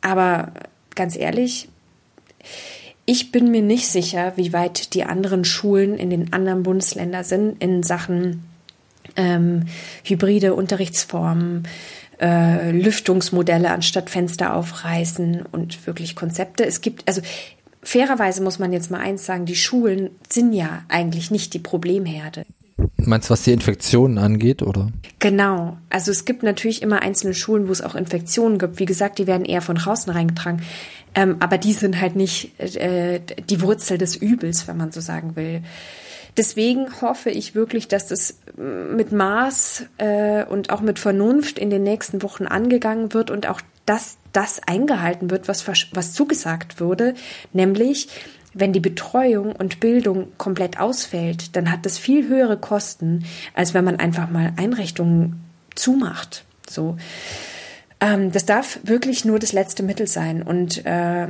Aber 0.00 0.52
ganz 0.96 1.16
ehrlich, 1.16 1.68
ich 3.04 3.30
bin 3.30 3.52
mir 3.52 3.62
nicht 3.62 3.86
sicher, 3.86 4.32
wie 4.36 4.52
weit 4.52 4.94
die 4.94 5.04
anderen 5.04 5.44
Schulen 5.44 5.96
in 5.96 6.10
den 6.10 6.32
anderen 6.32 6.64
Bundesländern 6.64 7.24
sind 7.24 7.62
in 7.62 7.84
Sachen 7.84 8.51
ähm, 9.16 9.64
hybride 10.04 10.54
Unterrichtsformen, 10.54 11.68
äh, 12.20 12.70
Lüftungsmodelle 12.70 13.70
anstatt 13.70 14.10
Fenster 14.10 14.54
aufreißen 14.54 15.42
und 15.50 15.86
wirklich 15.86 16.14
Konzepte. 16.14 16.64
Es 16.64 16.80
gibt, 16.80 17.06
also 17.08 17.20
fairerweise 17.82 18.42
muss 18.42 18.58
man 18.58 18.72
jetzt 18.72 18.90
mal 18.90 19.00
eins 19.00 19.26
sagen, 19.26 19.44
die 19.44 19.56
Schulen 19.56 20.10
sind 20.28 20.52
ja 20.52 20.84
eigentlich 20.88 21.30
nicht 21.30 21.54
die 21.54 21.58
Problemherde. 21.58 22.44
Meinst 22.96 23.28
du, 23.28 23.32
was 23.32 23.42
die 23.42 23.52
Infektionen 23.52 24.18
angeht, 24.18 24.62
oder? 24.62 24.90
Genau. 25.18 25.76
Also 25.90 26.10
es 26.10 26.24
gibt 26.24 26.42
natürlich 26.42 26.82
immer 26.82 27.02
einzelne 27.02 27.34
Schulen, 27.34 27.68
wo 27.68 27.72
es 27.72 27.82
auch 27.82 27.94
Infektionen 27.94 28.58
gibt. 28.58 28.78
Wie 28.78 28.86
gesagt, 28.86 29.18
die 29.18 29.26
werden 29.26 29.44
eher 29.44 29.62
von 29.62 29.76
draußen 29.76 30.12
reingetragen. 30.12 30.62
Ähm, 31.14 31.36
aber 31.40 31.58
die 31.58 31.72
sind 31.72 32.00
halt 32.00 32.16
nicht 32.16 32.58
äh, 32.60 33.20
die 33.48 33.60
Wurzel 33.60 33.98
des 33.98 34.16
Übels, 34.16 34.66
wenn 34.66 34.76
man 34.76 34.92
so 34.92 35.00
sagen 35.00 35.36
will. 35.36 35.62
Deswegen 36.36 37.00
hoffe 37.02 37.30
ich 37.30 37.54
wirklich, 37.54 37.88
dass 37.88 38.08
das 38.08 38.38
mit 38.56 39.12
Maß 39.12 39.84
äh, 39.98 40.44
und 40.44 40.70
auch 40.70 40.80
mit 40.80 40.98
Vernunft 40.98 41.58
in 41.58 41.70
den 41.70 41.82
nächsten 41.82 42.22
Wochen 42.22 42.46
angegangen 42.46 43.12
wird 43.12 43.30
und 43.30 43.46
auch 43.46 43.60
dass 43.84 44.16
das 44.32 44.60
eingehalten 44.66 45.30
wird, 45.30 45.48
was, 45.48 45.66
was 45.66 46.12
zugesagt 46.12 46.80
wurde, 46.80 47.14
nämlich 47.52 48.08
wenn 48.54 48.72
die 48.72 48.80
Betreuung 48.80 49.56
und 49.56 49.80
Bildung 49.80 50.28
komplett 50.36 50.78
ausfällt, 50.78 51.56
dann 51.56 51.70
hat 51.70 51.86
das 51.86 51.98
viel 51.98 52.28
höhere 52.28 52.58
Kosten, 52.58 53.24
als 53.54 53.74
wenn 53.74 53.84
man 53.84 53.96
einfach 53.96 54.28
mal 54.30 54.52
Einrichtungen 54.56 55.42
zumacht. 55.74 56.44
So, 56.68 56.96
ähm, 58.00 58.30
das 58.30 58.44
darf 58.44 58.78
wirklich 58.82 59.24
nur 59.24 59.38
das 59.38 59.52
letzte 59.52 59.82
Mittel 59.82 60.06
sein 60.06 60.42
und 60.42 60.84
äh, 60.84 61.28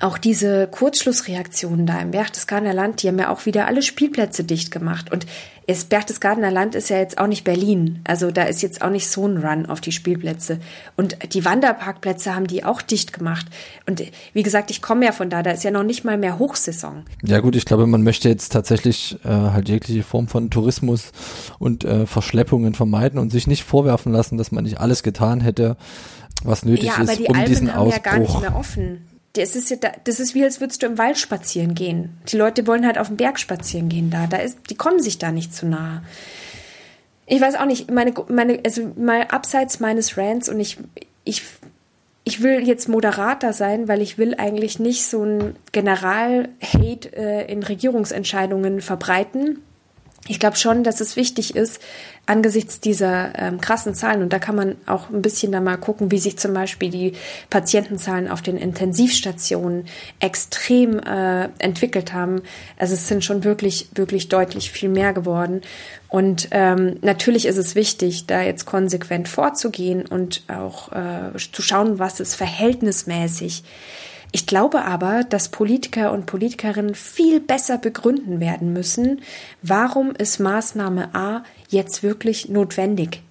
auch 0.00 0.18
diese 0.18 0.68
Kurzschlussreaktionen 0.68 1.86
da 1.86 1.98
im 2.00 2.12
Berchtesgadener 2.12 2.74
Land, 2.74 3.02
die 3.02 3.08
haben 3.08 3.18
ja 3.18 3.30
auch 3.30 3.46
wieder 3.46 3.66
alle 3.66 3.82
Spielplätze 3.82 4.44
dicht 4.44 4.70
gemacht. 4.70 5.10
Und 5.10 5.26
das 5.66 5.84
Berchtesgadener 5.84 6.50
Land 6.50 6.74
ist 6.74 6.88
ja 6.88 6.98
jetzt 6.98 7.18
auch 7.18 7.26
nicht 7.26 7.44
Berlin. 7.44 8.00
Also 8.04 8.30
da 8.30 8.44
ist 8.44 8.62
jetzt 8.62 8.80
auch 8.80 8.90
nicht 8.90 9.08
so 9.08 9.26
ein 9.26 9.38
Run 9.38 9.66
auf 9.66 9.80
die 9.80 9.92
Spielplätze. 9.92 10.60
Und 10.96 11.16
die 11.34 11.44
Wanderparkplätze 11.44 12.34
haben 12.34 12.46
die 12.46 12.64
auch 12.64 12.80
dicht 12.80 13.12
gemacht. 13.12 13.46
Und 13.86 14.02
wie 14.32 14.42
gesagt, 14.42 14.70
ich 14.70 14.80
komme 14.80 15.04
ja 15.04 15.12
von 15.12 15.30
da, 15.30 15.42
da 15.42 15.50
ist 15.50 15.64
ja 15.64 15.70
noch 15.70 15.82
nicht 15.82 16.04
mal 16.04 16.16
mehr 16.16 16.38
Hochsaison. 16.38 17.04
Ja 17.22 17.40
gut, 17.40 17.56
ich 17.56 17.64
glaube, 17.64 17.86
man 17.86 18.02
möchte 18.02 18.28
jetzt 18.28 18.52
tatsächlich 18.52 19.18
äh, 19.24 19.28
halt 19.28 19.68
jegliche 19.68 20.04
Form 20.04 20.28
von 20.28 20.48
Tourismus 20.50 21.10
und 21.58 21.84
äh, 21.84 22.06
Verschleppungen 22.06 22.74
vermeiden 22.74 23.18
und 23.18 23.30
sich 23.30 23.46
nicht 23.46 23.64
vorwerfen 23.64 24.12
lassen, 24.12 24.38
dass 24.38 24.52
man 24.52 24.64
nicht 24.64 24.78
alles 24.78 25.02
getan 25.02 25.40
hätte, 25.40 25.76
was 26.44 26.64
nötig 26.64 26.84
ja, 26.84 27.02
ist, 27.02 27.20
um 27.20 27.34
Alpen 27.34 27.50
diesen 27.50 27.74
haben 27.74 27.88
Ausbruch. 27.88 28.04
Ja 28.04 28.12
gar 28.12 28.18
nicht 28.20 28.40
mehr 28.40 28.56
offen 28.56 29.00
das 29.34 29.54
ist 29.54 29.70
ja, 29.70 29.76
das 30.04 30.20
ist 30.20 30.34
wie, 30.34 30.44
als 30.44 30.60
würdest 30.60 30.82
du 30.82 30.86
im 30.86 30.98
Wald 30.98 31.18
spazieren 31.18 31.74
gehen. 31.74 32.18
Die 32.28 32.36
Leute 32.36 32.66
wollen 32.66 32.86
halt 32.86 32.98
auf 32.98 33.08
dem 33.08 33.16
Berg 33.16 33.38
spazieren 33.38 33.88
gehen 33.88 34.10
da. 34.10 34.26
Da 34.26 34.38
ist, 34.38 34.58
die 34.70 34.74
kommen 34.74 35.00
sich 35.00 35.18
da 35.18 35.32
nicht 35.32 35.54
zu 35.54 35.66
nah. 35.66 36.02
Ich 37.26 37.40
weiß 37.40 37.56
auch 37.56 37.66
nicht, 37.66 37.90
meine, 37.90 38.14
meine, 38.28 38.60
also 38.64 38.92
mal 38.96 39.22
abseits 39.28 39.80
meines 39.80 40.16
Rants 40.16 40.48
und 40.48 40.58
ich, 40.60 40.78
ich, 41.24 41.42
ich 42.24 42.42
will 42.42 42.66
jetzt 42.66 42.88
moderater 42.88 43.52
sein, 43.52 43.86
weil 43.86 44.00
ich 44.00 44.16
will 44.16 44.34
eigentlich 44.34 44.78
nicht 44.78 45.06
so 45.06 45.24
ein 45.24 45.56
General-Hate 45.72 47.16
äh, 47.16 47.52
in 47.52 47.62
Regierungsentscheidungen 47.62 48.80
verbreiten. 48.80 49.62
Ich 50.28 50.38
glaube 50.38 50.56
schon, 50.56 50.84
dass 50.84 51.00
es 51.00 51.16
wichtig 51.16 51.56
ist, 51.56 51.80
angesichts 52.26 52.80
dieser 52.80 53.38
ähm, 53.38 53.60
krassen 53.60 53.94
Zahlen, 53.94 54.22
und 54.22 54.32
da 54.32 54.38
kann 54.38 54.54
man 54.54 54.76
auch 54.86 55.08
ein 55.08 55.22
bisschen 55.22 55.50
da 55.50 55.60
mal 55.60 55.78
gucken, 55.78 56.10
wie 56.10 56.18
sich 56.18 56.38
zum 56.38 56.52
Beispiel 56.52 56.90
die 56.90 57.12
Patientenzahlen 57.48 58.28
auf 58.28 58.42
den 58.42 58.58
Intensivstationen 58.58 59.86
extrem 60.20 60.98
äh, 60.98 61.48
entwickelt 61.58 62.12
haben. 62.12 62.42
Also 62.76 62.94
es 62.94 63.08
sind 63.08 63.24
schon 63.24 63.44
wirklich, 63.44 63.88
wirklich 63.94 64.28
deutlich 64.28 64.70
viel 64.70 64.90
mehr 64.90 65.14
geworden. 65.14 65.62
Und 66.08 66.48
ähm, 66.50 66.96
natürlich 67.00 67.46
ist 67.46 67.56
es 67.56 67.74
wichtig, 67.74 68.26
da 68.26 68.42
jetzt 68.42 68.66
konsequent 68.66 69.28
vorzugehen 69.28 70.04
und 70.06 70.42
auch 70.48 70.92
äh, 70.92 71.38
zu 71.52 71.62
schauen, 71.62 71.98
was 71.98 72.20
ist 72.20 72.34
verhältnismäßig 72.34 73.64
ich 74.32 74.46
glaube 74.46 74.84
aber, 74.84 75.24
dass 75.24 75.48
Politiker 75.48 76.12
und 76.12 76.26
Politikerinnen 76.26 76.94
viel 76.94 77.40
besser 77.40 77.78
begründen 77.78 78.40
werden 78.40 78.72
müssen, 78.72 79.20
warum 79.62 80.10
ist 80.12 80.38
Maßnahme 80.38 81.14
A 81.14 81.42
jetzt 81.68 82.02
wirklich 82.02 82.48
notwendig. 82.48 83.22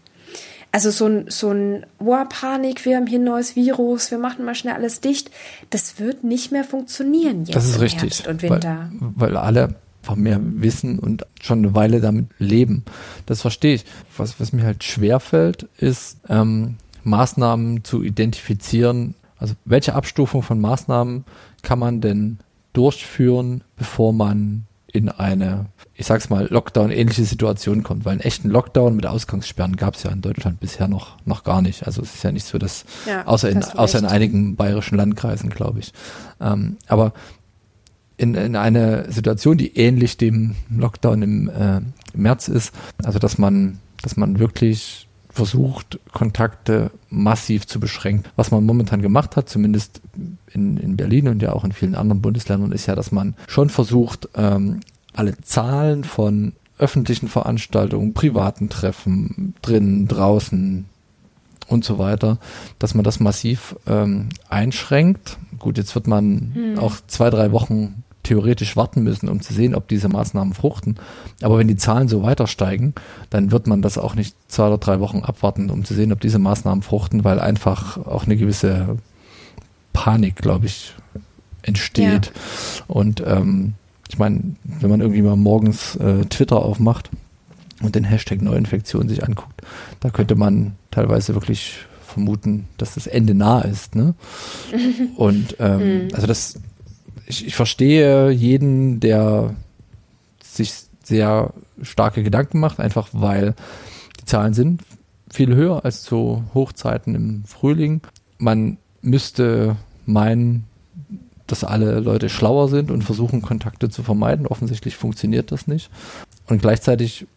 Also 0.71 0.91
so 0.91 1.05
ein, 1.07 1.25
so 1.29 1.51
ein, 1.51 1.85
oh, 1.99 2.15
Panik, 2.27 2.83
wir 2.85 2.97
haben 2.97 3.07
hier 3.07 3.19
ein 3.19 3.23
neues 3.23 3.55
Virus, 3.55 4.11
wir 4.11 4.17
machen 4.17 4.43
mal 4.43 4.53
schnell 4.53 4.73
alles 4.73 4.99
dicht, 4.99 5.31
das 5.69 5.99
wird 5.99 6.23
nicht 6.23 6.51
mehr 6.51 6.63
funktionieren 6.63 7.45
jetzt 7.45 7.55
das 7.55 7.69
ist 7.69 7.79
richtig, 7.79 8.01
Herbst 8.01 8.27
und 8.27 8.41
Winter. 8.41 8.91
Weil, 8.99 9.33
weil 9.33 9.37
alle 9.37 9.75
einfach 10.01 10.15
mehr 10.15 10.39
wissen 10.41 10.99
und 10.99 11.25
schon 11.41 11.59
eine 11.59 11.75
Weile 11.75 11.99
damit 11.99 12.27
leben. 12.39 12.83
Das 13.25 13.41
verstehe 13.41 13.75
ich. 13.75 13.85
Was, 14.15 14.39
was 14.39 14.53
mir 14.53 14.63
halt 14.63 14.83
schwerfällt, 14.83 15.67
ist 15.77 16.17
ähm, 16.29 16.75
Maßnahmen 17.03 17.83
zu 17.83 18.03
identifizieren, 18.03 19.15
also 19.39 19.55
welche 19.65 19.95
Abstufung 19.95 20.41
von 20.41 20.59
Maßnahmen 20.59 21.25
kann 21.61 21.79
man 21.79 22.01
denn 22.01 22.39
durchführen, 22.73 23.63
bevor 23.75 24.13
man 24.13 24.65
in 24.91 25.09
eine, 25.09 25.65
ich 25.95 26.05
sag's 26.05 26.29
mal, 26.29 26.47
Lockdown-ähnliche 26.49 27.25
Situation 27.25 27.83
kommt? 27.83 28.05
Weil 28.05 28.13
einen 28.13 28.21
echten 28.21 28.49
Lockdown 28.49 28.95
mit 28.95 29.05
Ausgangssperren 29.05 29.75
gab 29.75 29.95
es 29.95 30.03
ja 30.03 30.11
in 30.11 30.21
Deutschland 30.21 30.59
bisher 30.59 30.87
noch, 30.87 31.17
noch 31.25 31.43
gar 31.43 31.61
nicht. 31.61 31.85
Also 31.85 32.01
es 32.01 32.15
ist 32.15 32.23
ja 32.23 32.31
nicht 32.31 32.45
so, 32.45 32.57
dass, 32.57 32.85
ja, 33.05 33.25
außer, 33.25 33.49
in, 33.49 33.63
außer 33.63 33.99
in 33.99 34.05
einigen 34.05 34.55
bayerischen 34.55 34.97
Landkreisen, 34.97 35.49
glaube 35.49 35.79
ich. 35.79 35.93
Ähm, 36.39 36.77
aber 36.87 37.13
in, 38.17 38.33
in 38.35 38.55
eine 38.55 39.11
Situation, 39.11 39.57
die 39.57 39.77
ähnlich 39.77 40.17
dem 40.17 40.55
Lockdown 40.69 41.21
im 41.21 41.49
äh, 41.49 41.81
März 42.15 42.47
ist, 42.47 42.73
also 43.03 43.19
dass 43.19 43.37
man, 43.37 43.79
dass 44.01 44.17
man 44.17 44.39
wirklich 44.39 45.06
versucht, 45.37 45.99
Kontakte 46.11 46.91
massiv 47.09 47.67
zu 47.67 47.79
beschränken. 47.79 48.29
Was 48.35 48.51
man 48.51 48.65
momentan 48.65 49.01
gemacht 49.01 49.35
hat, 49.35 49.47
zumindest 49.49 50.01
in, 50.51 50.77
in 50.77 50.97
Berlin 50.97 51.27
und 51.27 51.41
ja 51.41 51.53
auch 51.53 51.63
in 51.63 51.71
vielen 51.71 51.95
anderen 51.95 52.21
Bundesländern, 52.21 52.71
ist 52.71 52.87
ja, 52.87 52.95
dass 52.95 53.11
man 53.11 53.35
schon 53.47 53.69
versucht, 53.69 54.29
ähm, 54.35 54.81
alle 55.13 55.37
Zahlen 55.37 56.03
von 56.03 56.53
öffentlichen 56.79 57.27
Veranstaltungen, 57.27 58.13
privaten 58.13 58.69
Treffen, 58.69 59.55
drinnen, 59.61 60.07
draußen 60.07 60.85
und 61.67 61.83
so 61.83 61.97
weiter, 61.97 62.37
dass 62.79 62.93
man 62.93 63.03
das 63.03 63.19
massiv 63.19 63.75
ähm, 63.87 64.29
einschränkt. 64.49 65.37
Gut, 65.59 65.77
jetzt 65.77 65.95
wird 65.95 66.07
man 66.07 66.51
hm. 66.53 66.79
auch 66.79 66.95
zwei, 67.07 67.29
drei 67.29 67.51
Wochen 67.51 68.03
theoretisch 68.27 68.75
warten 68.75 69.03
müssen, 69.03 69.29
um 69.29 69.39
zu 69.39 69.53
sehen, 69.53 69.73
ob 69.73 69.87
diese 69.87 70.09
Maßnahmen 70.09 70.53
fruchten. 70.53 70.97
Aber 71.41 71.57
wenn 71.57 71.69
die 71.69 71.77
Zahlen 71.77 72.09
so 72.09 72.23
weiter 72.23 72.45
steigen, 72.45 72.93
dann 73.29 73.51
wird 73.51 73.67
man 73.67 73.81
das 73.81 73.97
auch 73.97 74.15
nicht 74.15 74.35
zwei 74.49 74.67
oder 74.67 74.77
drei 74.77 74.99
Wochen 74.99 75.19
abwarten, 75.19 75.69
um 75.69 75.85
zu 75.85 75.93
sehen, 75.93 76.11
ob 76.11 76.19
diese 76.19 76.37
Maßnahmen 76.37 76.81
fruchten, 76.81 77.23
weil 77.23 77.39
einfach 77.39 77.97
auch 78.05 78.25
eine 78.25 78.35
gewisse 78.35 78.97
Panik, 79.93 80.35
glaube 80.35 80.65
ich, 80.65 80.93
entsteht. 81.61 82.25
Ja. 82.25 82.85
Und 82.87 83.23
ähm, 83.25 83.75
ich 84.09 84.19
meine, 84.19 84.41
wenn 84.63 84.89
man 84.89 84.99
irgendwie 84.99 85.21
mal 85.21 85.37
morgens 85.37 85.95
äh, 85.95 86.25
Twitter 86.25 86.57
aufmacht 86.57 87.09
und 87.81 87.95
den 87.95 88.03
Hashtag 88.03 88.41
Neuinfektion 88.41 89.07
sich 89.07 89.23
anguckt, 89.23 89.61
da 90.01 90.09
könnte 90.09 90.35
man 90.35 90.75
teilweise 90.91 91.33
wirklich 91.33 91.77
vermuten, 92.05 92.67
dass 92.77 92.95
das 92.95 93.07
Ende 93.07 93.33
nah 93.35 93.61
ist. 93.61 93.95
Ne? 93.95 94.15
Und 95.15 95.55
ähm, 95.59 96.05
mhm. 96.05 96.07
also 96.13 96.25
das 96.25 96.59
ich, 97.27 97.45
ich 97.45 97.55
verstehe 97.55 98.31
jeden, 98.31 98.99
der 98.99 99.55
sich 100.41 100.73
sehr 101.03 101.53
starke 101.81 102.23
Gedanken 102.23 102.59
macht, 102.59 102.79
einfach 102.79 103.09
weil 103.13 103.53
die 104.19 104.25
Zahlen 104.25 104.53
sind 104.53 104.81
viel 105.29 105.53
höher 105.53 105.83
als 105.85 106.03
zu 106.03 106.43
Hochzeiten 106.53 107.15
im 107.15 107.43
Frühling. 107.43 108.01
Man 108.37 108.77
müsste 109.01 109.75
meinen, 110.05 110.65
dass 111.47 111.63
alle 111.63 111.99
Leute 111.99 112.29
schlauer 112.29 112.69
sind 112.69 112.91
und 112.91 113.03
versuchen, 113.03 113.41
Kontakte 113.41 113.89
zu 113.89 114.03
vermeiden. 114.03 114.47
Offensichtlich 114.47 114.95
funktioniert 114.95 115.51
das 115.51 115.67
nicht. 115.67 115.89
Und 116.47 116.61
gleichzeitig 116.61 117.27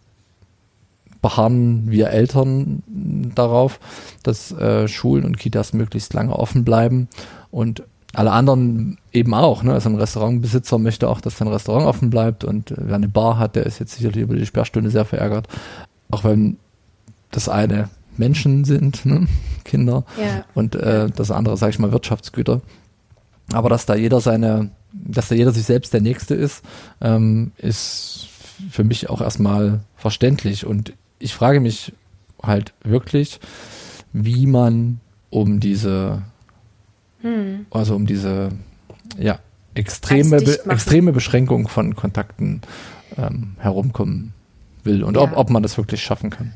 beharren 1.20 1.90
wir 1.90 2.10
Eltern 2.10 2.82
darauf, 3.34 3.80
dass 4.22 4.52
äh, 4.52 4.88
Schulen 4.88 5.24
und 5.24 5.38
Kitas 5.38 5.72
möglichst 5.72 6.14
lange 6.14 6.34
offen 6.34 6.64
bleiben 6.64 7.08
und 7.50 7.82
alle 8.12 8.32
anderen 8.32 8.98
eben 9.12 9.34
auch. 9.34 9.62
Ne? 9.62 9.72
Also 9.72 9.88
ein 9.88 9.96
Restaurantbesitzer 9.96 10.78
möchte 10.78 11.08
auch, 11.08 11.20
dass 11.20 11.38
sein 11.38 11.48
Restaurant 11.48 11.86
offen 11.86 12.10
bleibt 12.10 12.44
und 12.44 12.70
äh, 12.72 12.76
wer 12.78 12.96
eine 12.96 13.08
Bar 13.08 13.38
hat, 13.38 13.56
der 13.56 13.66
ist 13.66 13.78
jetzt 13.78 13.94
sicherlich 13.94 14.22
über 14.22 14.34
die 14.34 14.46
Sperrstunde 14.46 14.90
sehr 14.90 15.04
verärgert. 15.04 15.48
Auch 16.10 16.24
wenn 16.24 16.56
das 17.30 17.48
eine 17.48 17.88
Menschen 18.16 18.64
sind, 18.64 19.06
ne? 19.06 19.26
Kinder 19.64 20.04
ja. 20.18 20.44
und 20.54 20.74
äh, 20.74 21.08
das 21.10 21.30
andere, 21.30 21.56
sage 21.56 21.70
ich 21.70 21.78
mal, 21.78 21.92
Wirtschaftsgüter. 21.92 22.60
Aber 23.52 23.68
dass 23.68 23.86
da 23.86 23.94
jeder 23.94 24.20
seine, 24.20 24.70
dass 24.92 25.28
da 25.28 25.34
jeder 25.34 25.52
sich 25.52 25.64
selbst 25.64 25.92
der 25.92 26.00
Nächste 26.00 26.34
ist, 26.34 26.64
ähm, 27.00 27.52
ist 27.56 28.28
für 28.70 28.84
mich 28.84 29.10
auch 29.10 29.20
erstmal 29.20 29.80
verständlich. 29.96 30.66
Und 30.66 30.92
ich 31.18 31.34
frage 31.34 31.60
mich 31.60 31.92
halt 32.42 32.72
wirklich, 32.82 33.40
wie 34.12 34.46
man 34.46 35.00
um 35.30 35.60
diese 35.60 36.22
hm. 37.22 37.66
Also 37.70 37.94
um 37.94 38.06
diese 38.06 38.50
ja, 39.18 39.38
extreme, 39.74 40.38
Be 40.38 40.58
extreme 40.68 41.12
Beschränkung 41.12 41.68
von 41.68 41.96
Kontakten 41.96 42.62
ähm, 43.16 43.56
herumkommen 43.58 44.32
will 44.84 45.04
und 45.04 45.16
ja. 45.16 45.22
ob, 45.22 45.36
ob 45.36 45.50
man 45.50 45.62
das 45.62 45.76
wirklich 45.76 46.02
schaffen 46.02 46.30
kann. 46.30 46.54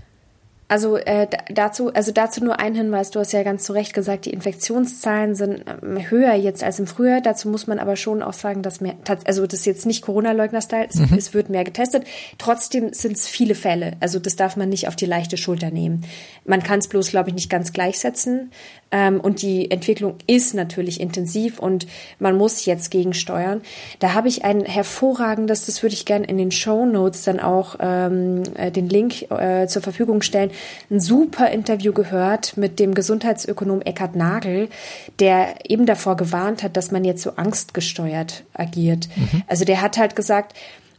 Also 0.66 0.96
äh, 0.96 1.26
dazu, 1.52 1.92
also 1.92 2.10
dazu 2.10 2.42
nur 2.42 2.58
ein 2.58 2.74
Hinweis. 2.74 3.10
Du 3.10 3.20
hast 3.20 3.32
ja 3.32 3.42
ganz 3.42 3.64
zu 3.64 3.74
Recht 3.74 3.92
gesagt, 3.92 4.24
die 4.24 4.30
Infektionszahlen 4.30 5.34
sind 5.34 5.64
ähm, 5.82 6.10
höher 6.10 6.34
jetzt 6.34 6.64
als 6.64 6.78
im 6.78 6.86
Frühjahr. 6.86 7.20
Dazu 7.20 7.50
muss 7.50 7.66
man 7.66 7.78
aber 7.78 7.96
schon 7.96 8.22
auch 8.22 8.32
sagen, 8.32 8.62
dass 8.62 8.80
mehr, 8.80 8.94
also 9.26 9.46
das 9.46 9.60
ist 9.60 9.66
jetzt 9.66 9.84
nicht 9.84 10.02
Corona-Leugner-Style, 10.02 10.86
es, 10.88 10.96
mhm. 10.96 11.18
es, 11.18 11.34
wird 11.34 11.50
mehr 11.50 11.64
getestet. 11.64 12.04
Trotzdem 12.38 12.94
sind 12.94 13.16
es 13.16 13.28
viele 13.28 13.54
Fälle. 13.54 13.92
Also 14.00 14.18
das 14.18 14.36
darf 14.36 14.56
man 14.56 14.70
nicht 14.70 14.88
auf 14.88 14.96
die 14.96 15.04
leichte 15.04 15.36
Schulter 15.36 15.70
nehmen. 15.70 16.04
Man 16.46 16.62
kann 16.62 16.78
es 16.78 16.88
bloß, 16.88 17.10
glaube 17.10 17.28
ich, 17.28 17.34
nicht 17.34 17.50
ganz 17.50 17.74
gleichsetzen. 17.74 18.50
Ähm, 18.90 19.20
und 19.20 19.42
die 19.42 19.70
Entwicklung 19.70 20.14
ist 20.26 20.54
natürlich 20.54 20.98
intensiv 20.98 21.58
und 21.58 21.86
man 22.18 22.38
muss 22.38 22.64
jetzt 22.64 22.90
gegensteuern. 22.90 23.60
Da 23.98 24.14
habe 24.14 24.28
ich 24.28 24.44
ein 24.44 24.64
hervorragendes, 24.64 25.66
das 25.66 25.82
würde 25.82 25.94
ich 25.94 26.06
gerne 26.06 26.26
in 26.26 26.38
den 26.38 26.52
Show 26.52 26.86
Notes 26.86 27.24
dann 27.24 27.40
auch 27.40 27.76
ähm, 27.80 28.44
äh, 28.54 28.70
den 28.70 28.88
Link 28.88 29.30
äh, 29.30 29.66
zur 29.66 29.82
Verfügung 29.82 30.22
stellen 30.22 30.52
ein 30.90 31.00
super 31.00 31.50
Interview 31.50 31.92
gehört 31.92 32.56
mit 32.56 32.78
dem 32.78 32.94
Gesundheitsökonom 32.94 33.82
Eckhard 33.82 34.16
Nagel, 34.16 34.68
der 35.18 35.70
eben 35.70 35.86
davor 35.86 36.16
gewarnt 36.16 36.62
hat, 36.62 36.76
dass 36.76 36.90
man 36.90 37.04
jetzt 37.04 37.22
so 37.22 37.32
angstgesteuert 37.36 38.44
agiert. 38.54 39.08
Mhm. 39.16 39.42
Also 39.46 39.64
der 39.64 39.82
hat 39.82 39.98
halt 39.98 40.16
gesagt, 40.16 40.54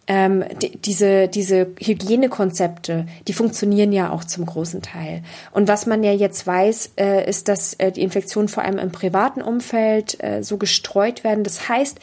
ähm, 0.08 0.44
die, 0.62 0.78
diese, 0.78 1.28
diese 1.28 1.68
Hygienekonzepte, 1.80 3.08
die 3.28 3.34
funktionieren 3.34 3.92
ja 3.92 4.12
auch 4.12 4.24
zum 4.24 4.46
großen 4.46 4.82
Teil. 4.82 5.24
Und 5.52 5.68
was 5.68 5.86
man 5.86 6.04
ja 6.04 6.12
jetzt 6.12 6.46
weiß, 6.46 6.92
äh, 6.98 7.28
ist, 7.28 7.48
dass 7.48 7.74
äh, 7.76 7.92
die 7.92 8.02
Infektionen 8.02 8.48
vor 8.48 8.64
allem 8.64 8.78
im 8.78 8.92
privaten 8.92 9.42
Umfeld 9.42 10.24
äh, 10.24 10.44
so 10.44 10.58
gestreut 10.58 11.24
werden. 11.24 11.44
Das 11.44 11.70
heißt, 11.70 12.00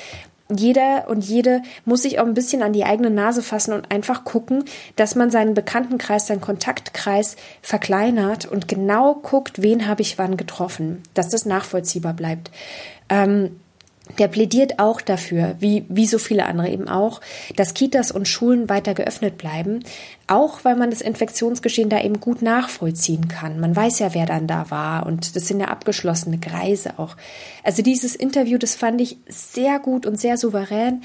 jeder 0.60 1.08
und 1.08 1.24
jede 1.24 1.62
muss 1.84 2.02
sich 2.02 2.18
auch 2.18 2.26
ein 2.26 2.34
bisschen 2.34 2.62
an 2.62 2.72
die 2.72 2.84
eigene 2.84 3.10
Nase 3.10 3.42
fassen 3.42 3.72
und 3.72 3.90
einfach 3.90 4.24
gucken, 4.24 4.64
dass 4.96 5.14
man 5.14 5.30
seinen 5.30 5.54
Bekanntenkreis, 5.54 6.26
seinen 6.26 6.40
Kontaktkreis 6.40 7.36
verkleinert 7.60 8.46
und 8.46 8.68
genau 8.68 9.14
guckt, 9.14 9.62
wen 9.62 9.86
habe 9.86 10.02
ich 10.02 10.18
wann 10.18 10.36
getroffen, 10.36 11.02
dass 11.14 11.28
das 11.28 11.46
nachvollziehbar 11.46 12.14
bleibt. 12.14 12.50
Ähm, 13.08 13.60
der 14.18 14.28
plädiert 14.28 14.78
auch 14.78 15.00
dafür, 15.00 15.54
wie, 15.60 15.84
wie 15.88 16.06
so 16.06 16.18
viele 16.18 16.46
andere 16.46 16.68
eben 16.68 16.88
auch, 16.88 17.20
dass 17.56 17.72
Kitas 17.72 18.10
und 18.10 18.26
Schulen 18.26 18.68
weiter 18.68 18.94
geöffnet 18.94 19.38
bleiben, 19.38 19.84
auch 20.26 20.64
weil 20.64 20.76
man 20.76 20.90
das 20.90 21.00
Infektionsgeschehen 21.00 21.88
da 21.88 22.00
eben 22.02 22.20
gut 22.20 22.42
nachvollziehen 22.42 23.28
kann. 23.28 23.60
Man 23.60 23.74
weiß 23.74 24.00
ja, 24.00 24.12
wer 24.12 24.26
dann 24.26 24.46
da 24.46 24.70
war 24.70 25.06
und 25.06 25.36
das 25.36 25.46
sind 25.46 25.60
ja 25.60 25.68
abgeschlossene 25.68 26.38
Kreise 26.38 26.98
auch. 26.98 27.16
Also 27.62 27.82
dieses 27.82 28.16
Interview, 28.16 28.58
das 28.58 28.74
fand 28.74 29.00
ich 29.00 29.18
sehr 29.28 29.78
gut 29.78 30.04
und 30.04 30.18
sehr 30.18 30.36
souverän. 30.36 31.02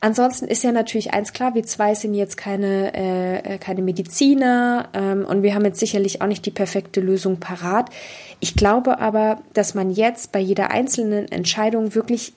Ansonsten 0.00 0.46
ist 0.46 0.62
ja 0.62 0.70
natürlich 0.70 1.12
eins 1.12 1.32
klar, 1.32 1.54
wir 1.54 1.64
zwei 1.64 1.94
sind 1.96 2.14
jetzt 2.14 2.36
keine, 2.36 2.94
äh, 2.94 3.58
keine 3.58 3.82
Mediziner 3.82 4.90
ähm, 4.94 5.26
und 5.28 5.42
wir 5.42 5.54
haben 5.54 5.64
jetzt 5.64 5.80
sicherlich 5.80 6.22
auch 6.22 6.28
nicht 6.28 6.46
die 6.46 6.52
perfekte 6.52 7.00
Lösung 7.00 7.40
parat. 7.40 7.90
Ich 8.38 8.54
glaube 8.54 9.00
aber, 9.00 9.42
dass 9.54 9.74
man 9.74 9.90
jetzt 9.90 10.30
bei 10.30 10.38
jeder 10.38 10.70
einzelnen 10.70 11.26
Entscheidung 11.32 11.96
wirklich 11.96 12.32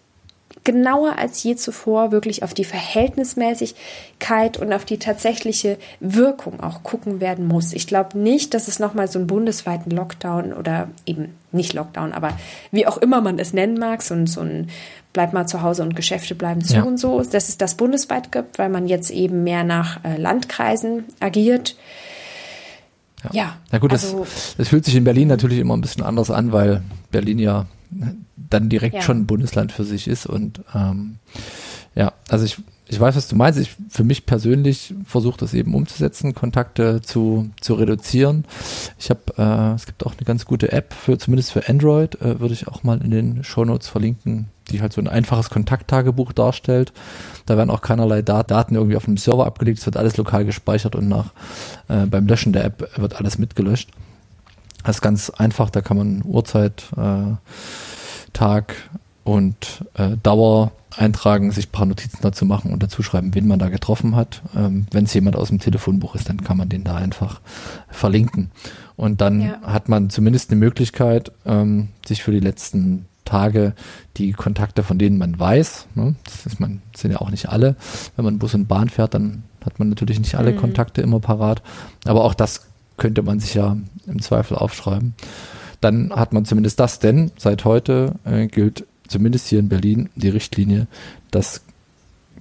genauer 0.64 1.18
als 1.18 1.42
je 1.42 1.56
zuvor 1.56 2.12
wirklich 2.12 2.44
auf 2.44 2.54
die 2.54 2.64
Verhältnismäßigkeit 2.64 4.58
und 4.58 4.74
auf 4.74 4.86
die 4.86 5.00
tatsächliche 5.00 5.78
Wirkung 6.00 6.60
auch 6.60 6.84
gucken 6.84 7.20
werden 7.20 7.48
muss. 7.48 7.74
Ich 7.74 7.88
glaube 7.88 8.18
nicht, 8.18 8.54
dass 8.54 8.68
es 8.68 8.80
nochmal 8.80 9.10
so 9.10 9.18
einen 9.18 9.28
bundesweiten 9.28 9.92
Lockdown 9.92 10.54
oder 10.54 10.90
eben 11.06 11.36
nicht 11.52 11.74
Lockdown, 11.74 12.14
aber 12.14 12.38
wie 12.72 12.86
auch 12.86 12.98
immer 12.98 13.22
man 13.22 13.40
es 13.40 13.54
nennen 13.54 13.78
mag, 13.80 14.04
so 14.04 14.14
ein, 14.14 14.28
so 14.28 14.42
ein 14.42 14.70
bleib 15.14 15.34
mal 15.34 15.48
zu 15.48 15.62
Hause 15.62 15.84
und 15.84 15.96
Geschäfte 15.96 16.36
bleiben 16.36 16.64
zu 16.64 16.76
ja. 16.76 16.84
und 16.84 16.98
so, 16.98 17.22
dass 17.22 17.50
es 17.50 17.58
das 17.58 17.76
bundesweit 17.76 18.32
gibt, 18.32 18.60
weil 18.60 18.70
man 18.70 18.88
jetzt 18.88 19.10
eben 19.10 19.44
mehr 19.44 19.64
nach 19.64 20.04
äh, 20.04 20.18
Landkreisen 20.18 21.06
agiert. 21.20 21.76
Ja. 23.24 23.30
ja. 23.34 23.58
Na 23.72 23.80
gut, 23.80 23.92
also, 23.92 24.20
das, 24.20 24.56
das 24.58 24.68
fühlt 24.70 24.86
sich 24.86 24.96
in 24.96 25.04
Berlin 25.04 25.28
natürlich 25.28 25.60
immer 25.60 25.76
ein 25.76 25.82
bisschen 25.82 26.04
anders 26.04 26.32
an, 26.32 26.52
weil 26.52 26.82
Berlin 27.12 27.40
ja 27.40 27.66
dann 28.36 28.70
direkt 28.70 28.96
ja. 28.96 29.02
schon 29.02 29.20
ein 29.20 29.28
Bundesland 29.28 29.72
für 29.72 29.84
sich 29.84 30.08
ist. 30.08 30.26
Und 30.26 30.62
ähm, 30.74 31.18
ja, 31.96 32.14
also 32.30 32.46
ich, 32.46 32.58
ich 32.88 33.00
weiß, 33.00 33.16
was 33.16 33.28
du 33.28 33.36
meinst. 33.36 33.60
Ich 33.60 33.76
für 33.90 34.04
mich 34.04 34.26
persönlich 34.26 34.94
versuche 35.06 35.38
das 35.38 35.54
eben 35.54 35.76
umzusetzen, 35.76 36.34
Kontakte 36.34 37.02
zu, 37.02 37.50
zu 37.60 37.74
reduzieren. 37.74 38.46
Ich 38.98 39.10
habe, 39.10 39.22
äh, 39.38 39.76
es 39.76 39.86
gibt 39.86 40.06
auch 40.06 40.14
eine 40.14 40.26
ganz 40.26 40.46
gute 40.46 40.72
App 40.72 40.94
für, 40.94 41.18
zumindest 41.18 41.52
für 41.52 41.68
Android, 41.68 42.20
äh, 42.22 42.40
würde 42.40 42.54
ich 42.54 42.68
auch 42.68 42.84
mal 42.84 43.02
in 43.02 43.12
den 43.12 43.44
Show 43.44 43.66
Notes 43.66 43.88
verlinken, 43.88 44.48
die 44.70 44.82
halt 44.82 44.94
so 44.94 45.02
ein 45.02 45.08
einfaches 45.08 45.50
Kontakttagebuch 45.50 46.32
darstellt. 46.32 46.94
Da 47.46 47.58
werden 47.58 47.70
auch 47.70 47.82
keinerlei 47.82 48.22
Daten 48.22 48.76
irgendwie 48.76 48.96
auf 48.96 49.08
einem 49.08 49.18
Server 49.18 49.46
abgelegt, 49.46 49.80
es 49.80 49.86
wird 49.86 49.98
alles 49.98 50.18
lokal 50.18 50.46
gespeichert 50.46 50.96
und 50.96 51.08
nach 51.08 51.34
äh, 51.90 52.06
beim 52.06 52.28
Löschen 52.28 52.54
der 52.54 52.66
App 52.66 52.90
wird 52.98 53.16
alles 53.16 53.38
mitgelöscht. 53.38 53.90
Das 54.84 54.98
ist 54.98 55.02
ganz 55.02 55.30
einfach, 55.30 55.70
da 55.70 55.82
kann 55.82 55.98
man 55.98 56.22
Uhrzeit, 56.26 56.86
äh, 56.98 57.36
Tag 58.34 58.76
und 59.24 59.86
äh, 59.96 60.18
Dauer 60.24 60.72
eintragen, 60.98 61.52
sich 61.52 61.68
ein 61.68 61.72
paar 61.72 61.86
Notizen 61.86 62.20
dazu 62.22 62.46
machen 62.46 62.74
und 62.74 62.84
dazu 62.84 63.04
schreiben, 63.04 63.34
wen 63.34 63.48
man 63.48 63.60
da 63.60 63.70
getroffen 63.70 64.16
hat. 64.16 64.42
Ähm, 64.56 64.88
Wenn 64.92 65.06
es 65.06 65.14
jemand 65.14 65.36
aus 65.36 65.50
dem 65.50 65.60
Telefonbuch 65.60 66.16
ist, 66.16 66.28
dann 66.28 66.44
kann 66.44 66.58
man 66.58 66.70
den 66.70 66.84
da 66.84 66.96
einfach 66.96 67.40
verlinken. 67.90 68.52
Und 68.98 69.22
dann 69.22 69.42
ja. 69.42 69.62
hat 69.64 69.90
man 69.90 70.10
zumindest 70.10 70.52
eine 70.52 70.60
Möglichkeit, 70.60 71.32
ähm, 71.46 71.90
sich 72.06 72.24
für 72.24 72.32
die 72.32 72.40
letzten 72.40 73.06
Tage 73.24 73.74
die 74.18 74.34
Kontakte, 74.34 74.84
von 74.84 74.98
denen 74.98 75.18
man 75.18 75.40
weiß, 75.40 75.88
ne, 75.96 76.16
das 76.26 76.46
ist 76.46 76.60
man, 76.60 76.82
sind 76.96 77.12
ja 77.12 77.22
auch 77.22 77.30
nicht 77.30 77.50
alle, 77.50 77.76
wenn 78.16 78.26
man 78.26 78.40
Bus 78.40 78.54
und 78.54 78.68
Bahn 78.68 78.90
fährt, 78.90 79.14
dann 79.14 79.44
hat 79.64 79.80
man 79.80 79.90
natürlich 79.90 80.20
nicht 80.20 80.36
alle 80.36 80.52
mhm. 80.52 80.58
Kontakte 80.58 81.02
immer 81.02 81.20
parat. 81.20 81.62
Aber 82.06 82.26
auch 82.26 82.34
das 82.34 82.68
könnte 83.02 83.24
man 83.24 83.40
sich 83.40 83.56
ja 83.56 83.76
im 84.06 84.22
Zweifel 84.22 84.56
aufschreiben. 84.56 85.16
Dann 85.82 86.12
hat 86.12 86.34
man 86.34 86.46
zumindest 86.46 86.80
das, 86.80 87.00
denn 87.00 87.32
seit 87.36 87.66
heute 87.66 88.14
äh, 88.26 88.46
gilt 88.46 88.86
zumindest 89.08 89.48
hier 89.48 89.58
in 89.58 89.70
Berlin 89.70 90.10
die 90.16 90.30
Richtlinie, 90.30 90.86
dass 91.32 91.62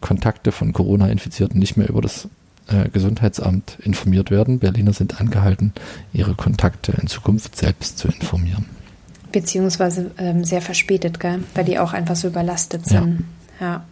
Kontakte 0.02 0.52
von 0.52 0.74
Corona-Infizierten 0.74 1.58
nicht 1.58 1.78
mehr 1.78 1.88
über 1.88 2.02
das 2.02 2.28
äh, 2.68 2.90
Gesundheitsamt 2.90 3.78
informiert 3.82 4.30
werden. 4.30 4.58
Berliner 4.58 4.92
sind 4.92 5.18
angehalten, 5.18 5.72
ihre 6.12 6.34
Kontakte 6.34 6.92
in 7.00 7.08
Zukunft 7.08 7.56
selbst 7.56 7.96
zu 7.96 8.08
informieren. 8.08 8.66
Beziehungsweise 9.32 10.10
ähm, 10.18 10.44
sehr 10.44 10.60
verspätet, 10.60 11.20
gell? 11.20 11.42
weil 11.54 11.64
die 11.64 11.78
auch 11.78 11.94
einfach 11.94 12.16
so 12.16 12.28
überlastet 12.28 12.84
sind. 12.84 13.24
ja. 13.60 13.66
ja. 13.66 13.84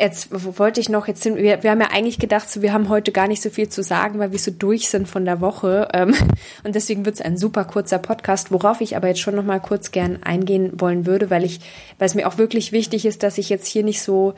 Jetzt 0.00 0.28
wollte 0.30 0.80
ich 0.80 0.88
noch, 0.88 1.08
jetzt 1.08 1.22
sind 1.22 1.36
wir, 1.36 1.62
wir 1.62 1.70
haben 1.70 1.80
ja 1.82 1.90
eigentlich 1.92 2.18
gedacht, 2.18 2.50
so, 2.50 2.62
wir 2.62 2.72
haben 2.72 2.88
heute 2.88 3.12
gar 3.12 3.28
nicht 3.28 3.42
so 3.42 3.50
viel 3.50 3.68
zu 3.68 3.82
sagen, 3.82 4.18
weil 4.18 4.32
wir 4.32 4.38
so 4.38 4.50
durch 4.50 4.88
sind 4.88 5.06
von 5.06 5.26
der 5.26 5.42
Woche. 5.42 5.88
Ähm, 5.92 6.14
und 6.64 6.74
deswegen 6.74 7.04
wird 7.04 7.16
es 7.16 7.20
ein 7.20 7.36
super 7.36 7.66
kurzer 7.66 7.98
Podcast, 7.98 8.50
worauf 8.50 8.80
ich 8.80 8.96
aber 8.96 9.08
jetzt 9.08 9.20
schon 9.20 9.34
noch 9.34 9.44
mal 9.44 9.60
kurz 9.60 9.90
gern 9.90 10.22
eingehen 10.22 10.80
wollen 10.80 11.04
würde, 11.04 11.28
weil 11.28 11.44
ich, 11.44 11.60
weil 11.98 12.06
es 12.06 12.14
mir 12.14 12.26
auch 12.26 12.38
wirklich 12.38 12.72
wichtig 12.72 13.04
ist, 13.04 13.22
dass 13.22 13.36
ich 13.36 13.50
jetzt 13.50 13.66
hier 13.66 13.82
nicht 13.82 14.00
so 14.00 14.32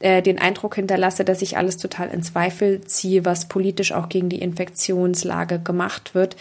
äh, 0.00 0.20
den 0.20 0.38
Eindruck 0.38 0.74
hinterlasse, 0.74 1.24
dass 1.24 1.40
ich 1.40 1.56
alles 1.56 1.78
total 1.78 2.08
in 2.08 2.22
Zweifel 2.22 2.82
ziehe, 2.82 3.24
was 3.24 3.48
politisch 3.48 3.92
auch 3.92 4.10
gegen 4.10 4.28
die 4.28 4.42
Infektionslage 4.42 5.60
gemacht 5.60 6.14
wird. 6.14 6.36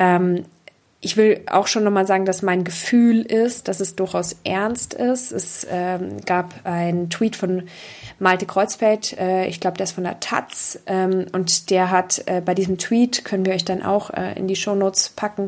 Ähm, 0.00 0.46
ich 1.02 1.16
will 1.16 1.40
auch 1.46 1.66
schon 1.66 1.82
nochmal 1.82 2.06
sagen, 2.06 2.26
dass 2.26 2.42
mein 2.42 2.62
Gefühl 2.62 3.22
ist, 3.22 3.68
dass 3.68 3.80
es 3.80 3.96
durchaus 3.96 4.36
ernst 4.44 4.92
ist. 4.92 5.32
Es 5.32 5.66
ähm, 5.70 6.18
gab 6.26 6.54
einen 6.64 7.08
Tweet 7.08 7.36
von 7.36 7.62
Malte 8.18 8.44
Kreuzfeld, 8.44 9.16
äh, 9.18 9.46
ich 9.46 9.60
glaube, 9.60 9.78
der 9.78 9.84
ist 9.84 9.92
von 9.92 10.04
der 10.04 10.20
Taz, 10.20 10.78
ähm, 10.84 11.24
und 11.32 11.70
der 11.70 11.90
hat 11.90 12.22
äh, 12.26 12.42
bei 12.44 12.54
diesem 12.54 12.76
Tweet, 12.76 13.24
können 13.24 13.46
wir 13.46 13.54
euch 13.54 13.64
dann 13.64 13.82
auch 13.82 14.10
äh, 14.10 14.38
in 14.38 14.46
die 14.46 14.56
Shownotes 14.56 15.08
packen, 15.16 15.46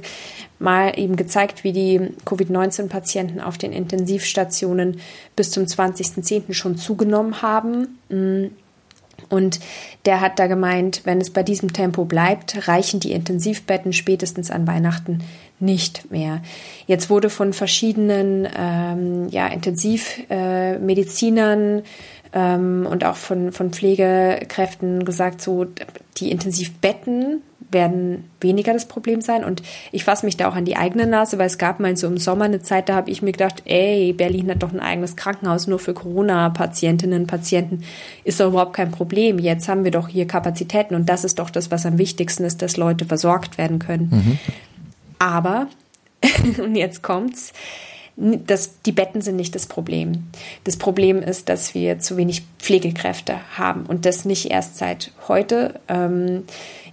mal 0.59 0.99
eben 0.99 1.17
gezeigt, 1.17 1.65
wie 1.65 1.73
die 1.73 2.01
Covid-19-Patienten 2.25 3.41
auf 3.41 3.59
den 3.59 3.75
Intensivstationen 3.75 5.01
bis 5.37 5.51
zum 5.51 5.65
20.10. 5.65 6.55
schon 6.55 6.79
zugenommen 6.79 7.43
haben. 7.43 7.99
Mm. 8.09 8.47
Und 9.33 9.59
der 10.05 10.21
hat 10.21 10.39
da 10.39 10.47
gemeint, 10.47 11.01
wenn 11.05 11.19
es 11.19 11.31
bei 11.31 11.43
diesem 11.43 11.73
Tempo 11.73 12.05
bleibt, 12.05 12.69
reichen 12.69 13.01
die 13.01 13.13
Intensivbetten 13.13 13.95
spätestens 13.95 14.51
an 14.51 14.67
Weihnachten 14.67 15.21
nicht 15.59 16.11
mehr. 16.11 16.43
Jetzt 16.87 17.09
wurde 17.09 17.31
von 17.31 17.55
verschiedenen 17.55 18.47
ähm, 18.55 19.31
ja, 19.31 19.47
Intensivmedizinern 19.47 21.79
äh, 21.79 21.83
ähm, 22.35 22.87
und 22.91 23.05
auch 23.05 23.17
von, 23.17 23.53
von 23.53 23.73
Pflegekräften 23.73 25.07
gesagt, 25.07 25.41
so 25.41 25.65
die 26.19 26.31
Intensivbetten 26.31 27.41
werden 27.73 28.31
weniger 28.41 28.73
das 28.73 28.87
Problem 28.87 29.21
sein. 29.21 29.45
Und 29.45 29.63
ich 29.91 30.05
fasse 30.05 30.27
mich 30.27 30.37
da 30.37 30.49
auch 30.49 30.55
an 30.55 30.65
die 30.65 30.77
eigene 30.77 31.07
Nase, 31.07 31.39
weil 31.39 31.47
es 31.47 31.59
gab 31.59 31.81
mal 31.81 31.97
so 31.97 32.07
im 32.07 32.19
Sommer 32.19 32.45
eine 32.45 32.63
Zeit, 32.63 32.89
da 32.89 32.95
habe 32.95 33.11
ich 33.11 33.23
mir 33.23 33.33
gedacht, 33.33 33.63
ey, 33.65 34.13
Berlin 34.13 34.51
hat 34.51 34.63
doch 34.63 34.73
ein 34.73 34.81
eigenes 34.81 35.17
Krankenhaus 35.17 35.67
nur 35.67 35.79
für 35.79 35.95
Corona-Patientinnen 35.95 37.23
und 37.23 37.27
Patienten. 37.27 37.85
Ist 38.25 38.41
doch 38.41 38.49
überhaupt 38.49 38.75
kein 38.75 38.91
Problem. 38.91 39.39
Jetzt 39.39 39.69
haben 39.69 39.85
wir 39.85 39.91
doch 39.91 40.09
hier 40.09 40.27
Kapazitäten 40.27 40.95
und 40.95 41.09
das 41.09 41.25
ist 41.25 41.39
doch 41.39 41.51
das, 41.51 41.71
was 41.71 41.87
am 41.87 41.99
wichtigsten 41.99 42.45
ist, 42.45 42.63
dass 42.63 42.77
Leute 42.77 43.05
versorgt 43.05 43.59
werden 43.59 43.79
können. 43.79 44.11
Mhm. 44.11 44.39
Aber, 45.19 45.69
und 46.59 46.75
jetzt 46.75 47.03
kommt's, 47.03 47.53
das, 48.17 48.81
die 48.83 48.93
Betten 48.93 49.23
sind 49.23 49.37
nicht 49.37 49.55
das 49.55 49.67
Problem. 49.67 50.29
Das 50.65 50.77
Problem 50.77 51.23
ist, 51.23 51.49
dass 51.49 51.75
wir 51.75 51.99
zu 51.99 52.17
wenig 52.17 52.43
Pflegekräfte 52.59 53.41
haben 53.57 53.87
und 53.87 54.05
das 54.05 54.25
nicht 54.25 54.51
erst 54.51 54.77
seit 54.77 55.13
heute. 55.29 55.81
Ähm, 55.89 56.45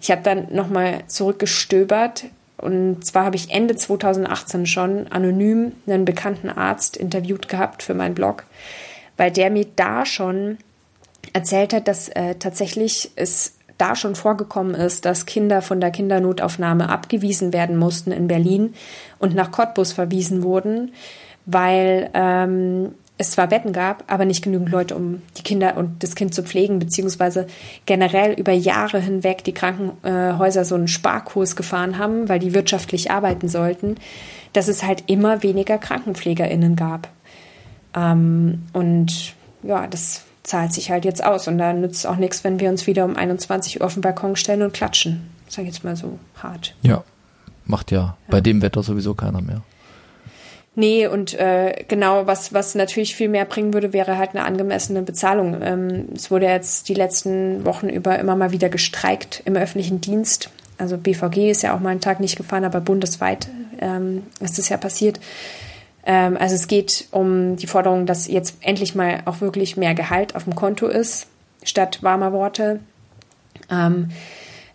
ich 0.01 0.11
habe 0.11 0.21
dann 0.23 0.53
nochmal 0.53 1.03
zurückgestöbert 1.07 2.25
und 2.57 3.05
zwar 3.05 3.25
habe 3.25 3.35
ich 3.35 3.51
Ende 3.51 3.75
2018 3.75 4.65
schon 4.65 5.07
anonym 5.07 5.73
einen 5.87 6.05
bekannten 6.05 6.49
Arzt 6.49 6.97
interviewt 6.97 7.49
gehabt 7.49 7.83
für 7.83 7.93
meinen 7.93 8.15
Blog, 8.15 8.45
weil 9.17 9.31
der 9.31 9.49
mir 9.49 9.65
da 9.75 10.05
schon 10.05 10.57
erzählt 11.33 11.73
hat, 11.73 11.87
dass 11.87 12.09
äh, 12.09 12.35
tatsächlich 12.35 13.11
es 13.15 13.53
da 13.79 13.95
schon 13.95 14.13
vorgekommen 14.13 14.75
ist, 14.75 15.05
dass 15.05 15.25
Kinder 15.25 15.61
von 15.61 15.81
der 15.81 15.89
Kindernotaufnahme 15.89 16.89
abgewiesen 16.89 17.53
werden 17.53 17.77
mussten 17.77 18.11
in 18.11 18.27
Berlin 18.27 18.75
und 19.17 19.33
nach 19.33 19.51
Cottbus 19.51 19.93
verwiesen 19.93 20.43
wurden, 20.43 20.91
weil 21.45 22.09
ähm, 22.13 22.91
es 23.17 23.31
zwar 23.31 23.47
Betten 23.47 23.73
gab, 23.73 24.03
aber 24.07 24.25
nicht 24.25 24.43
genügend 24.43 24.69
Leute, 24.69 24.95
um 24.95 25.21
die 25.37 25.43
Kinder 25.43 25.75
und 25.77 26.03
das 26.03 26.15
Kind 26.15 26.33
zu 26.33 26.43
pflegen, 26.43 26.79
beziehungsweise 26.79 27.47
generell 27.85 28.33
über 28.33 28.53
Jahre 28.53 28.99
hinweg 28.99 29.43
die 29.43 29.53
Krankenhäuser 29.53 30.63
so 30.63 30.75
einen 30.75 30.87
Sparkurs 30.87 31.55
gefahren 31.55 31.97
haben, 31.97 32.29
weil 32.29 32.39
die 32.39 32.53
wirtschaftlich 32.53 33.11
arbeiten 33.11 33.49
sollten, 33.49 33.95
dass 34.53 34.67
es 34.67 34.83
halt 34.83 35.03
immer 35.07 35.43
weniger 35.43 35.77
KrankenpflegerInnen 35.77 36.75
gab. 36.75 37.09
Ähm, 37.95 38.63
und 38.71 39.33
ja, 39.63 39.87
das 39.87 40.23
zahlt 40.49 40.73
sich 40.73 40.89
halt 40.89 41.05
jetzt 41.05 41.23
aus. 41.23 41.47
Und 41.47 41.57
da 41.57 41.71
nützt 41.73 41.99
es 41.99 42.05
auch 42.05 42.17
nichts, 42.17 42.43
wenn 42.43 42.59
wir 42.59 42.69
uns 42.69 42.87
wieder 42.87 43.05
um 43.05 43.15
21 43.15 43.79
Uhr 43.79 43.85
auf 43.85 43.93
den 43.93 44.01
Balkon 44.01 44.35
stellen 44.35 44.63
und 44.63 44.73
klatschen. 44.73 45.29
Sag 45.47 45.63
ich 45.63 45.69
jetzt 45.69 45.83
mal 45.83 45.95
so 45.95 46.19
hart. 46.41 46.75
Ja, 46.81 47.03
macht 47.65 47.91
ja, 47.91 47.99
ja. 47.99 48.17
bei 48.29 48.41
dem 48.41 48.61
Wetter 48.61 48.83
sowieso 48.83 49.13
keiner 49.13 49.41
mehr. 49.41 49.61
Nee, 50.75 51.07
und 51.07 51.33
äh, 51.33 51.83
genau, 51.87 52.25
was, 52.25 52.53
was 52.53 52.73
natürlich 52.73 53.15
viel 53.15 53.27
mehr 53.27 53.45
bringen 53.45 53.73
würde, 53.73 53.91
wäre 53.91 54.17
halt 54.17 54.31
eine 54.31 54.45
angemessene 54.45 55.01
Bezahlung. 55.01 55.57
Ähm, 55.61 56.05
es 56.15 56.31
wurde 56.31 56.45
jetzt 56.45 56.89
die 56.89 56.93
letzten 56.93 57.65
Wochen 57.65 57.89
über 57.89 58.17
immer 58.17 58.35
mal 58.35 58.51
wieder 58.51 58.69
gestreikt 58.69 59.41
im 59.45 59.55
öffentlichen 59.55 59.99
Dienst. 59.99 60.49
Also 60.77 60.97
BVG 60.97 61.51
ist 61.51 61.63
ja 61.63 61.75
auch 61.75 61.79
mal 61.79 61.89
einen 61.89 62.01
Tag 62.01 62.19
nicht 62.19 62.37
gefahren, 62.37 62.63
aber 62.63 62.79
bundesweit 62.79 63.49
ähm, 63.81 64.23
ist 64.39 64.57
das 64.57 64.69
ja 64.69 64.77
passiert. 64.77 65.19
Ähm, 66.05 66.37
also 66.37 66.55
es 66.55 66.67
geht 66.67 67.07
um 67.11 67.55
die 67.55 67.67
Forderung, 67.67 68.05
dass 68.05 68.27
jetzt 68.27 68.57
endlich 68.61 68.95
mal 68.95 69.21
auch 69.25 69.41
wirklich 69.41 69.77
mehr 69.77 69.95
Gehalt 69.95 70.35
auf 70.35 70.45
dem 70.45 70.55
Konto 70.55 70.87
ist, 70.87 71.27
statt 71.63 71.99
warmer 72.01 72.33
Worte. 72.33 72.79
Ähm, 73.69 74.09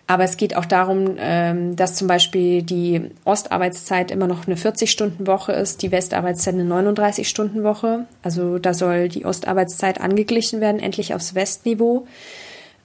Aber 0.06 0.24
es 0.24 0.36
geht 0.36 0.54
auch 0.54 0.66
darum, 0.66 1.16
ähm, 1.18 1.76
dass 1.76 1.94
zum 1.94 2.08
Beispiel 2.08 2.62
die 2.62 3.10
Ostarbeitszeit 3.24 4.10
immer 4.10 4.26
noch 4.26 4.46
eine 4.46 4.56
40-Stunden-Woche 4.56 5.52
ist, 5.52 5.80
die 5.80 5.92
Westarbeitszeit 5.92 6.54
eine 6.54 6.64
39-Stunden-Woche. 6.64 8.04
Also 8.22 8.58
da 8.58 8.74
soll 8.74 9.08
die 9.08 9.24
Ostarbeitszeit 9.24 10.02
angeglichen 10.02 10.60
werden, 10.60 10.78
endlich 10.78 11.14
aufs 11.14 11.34
Westniveau. 11.34 12.06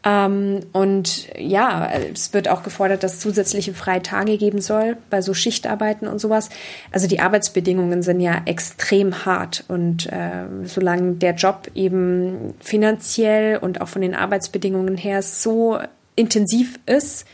Ähm, 0.03 0.61
und 0.71 1.27
ja, 1.37 1.89
es 1.91 2.33
wird 2.33 2.47
auch 2.47 2.63
gefordert, 2.63 3.03
dass 3.03 3.19
zusätzliche 3.19 3.73
Freitage 3.73 4.37
geben 4.37 4.61
soll 4.61 4.95
bei 5.09 5.21
so 5.21 5.33
Schichtarbeiten 5.33 6.07
und 6.07 6.19
sowas. 6.19 6.49
Also 6.91 7.07
die 7.07 7.19
Arbeitsbedingungen 7.19 8.01
sind 8.01 8.21
ja 8.21 8.41
extrem 8.45 9.25
hart 9.25 9.65
und 9.67 10.07
äh, 10.07 10.45
solange 10.63 11.15
der 11.15 11.35
Job 11.35 11.69
eben 11.75 12.53
finanziell 12.61 13.57
und 13.57 13.81
auch 13.81 13.89
von 13.89 14.01
den 14.01 14.15
Arbeitsbedingungen 14.15 14.95
her 14.95 15.21
so 15.21 15.79
intensiv 16.15 16.79
ist, 16.85 17.25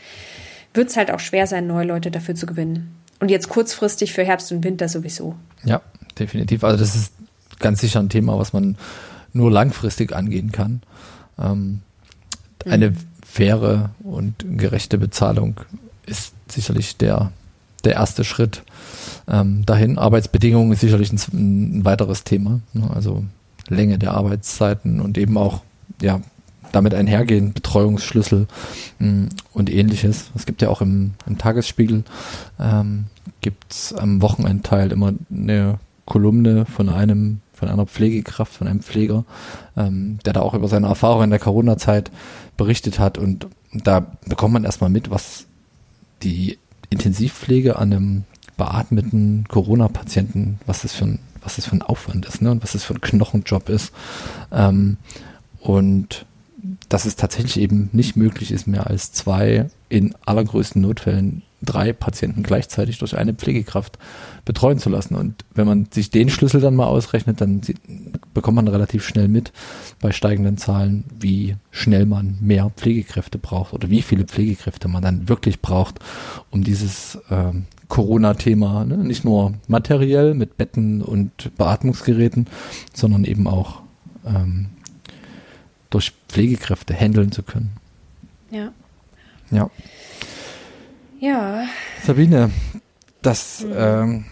wird 0.74 0.90
es 0.90 0.96
halt 0.96 1.12
auch 1.12 1.20
schwer 1.20 1.46
sein, 1.46 1.68
neue 1.68 1.86
Leute 1.86 2.10
dafür 2.10 2.34
zu 2.34 2.46
gewinnen. 2.46 2.96
Und 3.20 3.30
jetzt 3.30 3.48
kurzfristig 3.48 4.12
für 4.12 4.24
Herbst 4.24 4.50
und 4.52 4.64
Winter 4.64 4.88
sowieso. 4.88 5.36
Ja, 5.64 5.80
definitiv. 6.18 6.64
Also 6.64 6.78
das 6.78 6.96
ist 6.96 7.12
ganz 7.60 7.80
sicher 7.80 8.00
ein 8.00 8.08
Thema, 8.08 8.38
was 8.38 8.52
man 8.52 8.76
nur 9.32 9.50
langfristig 9.50 10.12
angehen 10.12 10.52
kann. 10.52 10.82
Ähm, 11.38 11.80
eine 12.66 12.90
mhm. 12.90 12.96
faire 13.24 13.90
und 14.02 14.44
gerechte 14.56 14.98
Bezahlung 14.98 15.60
ist 16.06 16.34
sicherlich 16.48 16.96
der, 16.96 17.32
der 17.84 17.94
erste 17.94 18.24
Schritt 18.24 18.62
ähm, 19.28 19.64
dahin. 19.66 19.98
Arbeitsbedingungen 19.98 20.72
ist 20.72 20.80
sicherlich 20.80 21.12
ein, 21.12 21.20
ein 21.32 21.84
weiteres 21.84 22.24
Thema. 22.24 22.60
Ne? 22.72 22.88
Also 22.94 23.24
Länge 23.68 23.98
der 23.98 24.14
Arbeitszeiten 24.14 25.00
und 25.00 25.18
eben 25.18 25.36
auch 25.36 25.62
ja, 26.00 26.20
damit 26.72 26.94
einhergehen, 26.94 27.52
Betreuungsschlüssel 27.52 28.46
mh, 28.98 29.08
mm, 29.08 29.28
und 29.52 29.70
ähnliches. 29.70 30.30
Es 30.34 30.46
gibt 30.46 30.62
ja 30.62 30.68
auch 30.68 30.80
im, 30.80 31.14
im 31.26 31.38
Tagesspiegel, 31.38 32.04
ähm, 32.60 33.06
gibt 33.40 33.72
es 33.72 33.92
am 33.92 34.22
Wochenendteil 34.22 34.92
immer 34.92 35.12
eine 35.30 35.78
Kolumne 36.04 36.66
von 36.66 36.88
einem 36.88 37.40
von 37.56 37.68
einer 37.68 37.86
Pflegekraft, 37.86 38.52
von 38.52 38.68
einem 38.68 38.80
Pfleger, 38.80 39.24
ähm, 39.76 40.18
der 40.24 40.34
da 40.34 40.42
auch 40.42 40.54
über 40.54 40.68
seine 40.68 40.86
Erfahrungen 40.86 41.24
in 41.24 41.30
der 41.30 41.38
Corona-Zeit 41.38 42.10
berichtet 42.56 42.98
hat. 42.98 43.16
Und 43.18 43.48
da 43.72 44.06
bekommt 44.26 44.54
man 44.54 44.64
erstmal 44.64 44.90
mit, 44.90 45.10
was 45.10 45.46
die 46.22 46.58
Intensivpflege 46.90 47.76
an 47.76 47.92
einem 47.92 48.24
beatmeten 48.56 49.46
Corona-Patienten, 49.48 50.60
was 50.66 50.82
das 50.82 50.94
für 50.94 51.06
ein, 51.06 51.18
was 51.42 51.56
das 51.56 51.66
für 51.66 51.76
ein 51.76 51.82
Aufwand 51.82 52.26
ist, 52.26 52.42
ne? 52.42 52.50
Und 52.50 52.62
was 52.62 52.72
das 52.72 52.84
für 52.84 52.94
ein 52.94 53.00
Knochenjob 53.00 53.68
ist. 53.68 53.92
Ähm, 54.52 54.98
und 55.60 56.26
dass 56.88 57.04
es 57.04 57.16
tatsächlich 57.16 57.58
eben 57.58 57.88
nicht 57.92 58.16
möglich 58.16 58.52
ist, 58.52 58.66
mehr 58.66 58.86
als 58.86 59.12
zwei, 59.12 59.70
in 59.88 60.14
allergrößten 60.24 60.82
Notfällen 60.82 61.42
drei 61.66 61.92
Patienten 61.92 62.42
gleichzeitig 62.42 62.98
durch 62.98 63.16
eine 63.16 63.34
Pflegekraft 63.34 63.98
betreuen 64.46 64.78
zu 64.78 64.88
lassen. 64.88 65.14
Und 65.14 65.44
wenn 65.54 65.66
man 65.66 65.88
sich 65.90 66.10
den 66.10 66.30
Schlüssel 66.30 66.60
dann 66.60 66.74
mal 66.74 66.86
ausrechnet, 66.86 67.40
dann 67.40 67.60
bekommt 68.32 68.56
man 68.56 68.68
relativ 68.68 69.06
schnell 69.06 69.28
mit 69.28 69.52
bei 70.00 70.12
steigenden 70.12 70.56
Zahlen, 70.56 71.04
wie 71.18 71.56
schnell 71.70 72.06
man 72.06 72.38
mehr 72.40 72.70
Pflegekräfte 72.74 73.38
braucht 73.38 73.74
oder 73.74 73.90
wie 73.90 74.02
viele 74.02 74.24
Pflegekräfte 74.24 74.88
man 74.88 75.02
dann 75.02 75.28
wirklich 75.28 75.60
braucht, 75.60 75.98
um 76.50 76.64
dieses 76.64 77.18
ähm, 77.30 77.66
Corona-Thema 77.88 78.84
ne, 78.84 78.96
nicht 78.98 79.24
nur 79.24 79.54
materiell 79.68 80.34
mit 80.34 80.56
Betten 80.56 81.02
und 81.02 81.56
Beatmungsgeräten, 81.56 82.46
sondern 82.94 83.24
eben 83.24 83.46
auch 83.46 83.82
ähm, 84.24 84.66
durch 85.90 86.12
Pflegekräfte 86.28 86.94
handeln 86.94 87.32
zu 87.32 87.42
können. 87.42 87.72
Ja. 88.50 88.72
Ja. 89.50 89.70
Ja. 91.20 91.64
Sabine, 92.02 92.50
das, 93.22 93.64
mhm. 93.64 93.72
ähm, 93.74 94.24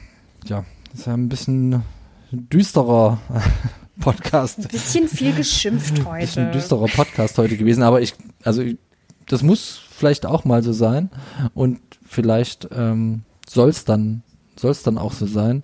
ja, 0.44 0.64
das 0.90 1.00
ist 1.00 1.08
ein 1.08 1.28
bisschen 1.28 1.82
düsterer 2.30 3.18
Podcast. 4.00 4.58
Ein 4.58 4.68
bisschen 4.68 5.08
viel 5.08 5.34
geschimpft 5.34 5.98
heute. 6.00 6.10
Ein 6.10 6.20
bisschen 6.20 6.52
düsterer 6.52 6.86
Podcast 6.86 7.38
heute 7.38 7.56
gewesen, 7.56 7.82
aber 7.82 8.00
ich, 8.00 8.14
also 8.42 8.62
ich, 8.62 8.78
das 9.26 9.42
muss 9.42 9.80
vielleicht 9.90 10.26
auch 10.26 10.44
mal 10.44 10.62
so 10.62 10.72
sein 10.72 11.10
und 11.54 11.80
vielleicht 12.06 12.68
ähm, 12.72 13.22
soll 13.48 13.70
es 13.70 13.84
dann, 13.84 14.22
soll 14.56 14.72
es 14.72 14.82
dann 14.82 14.98
auch 14.98 15.12
so 15.12 15.26
sein. 15.26 15.62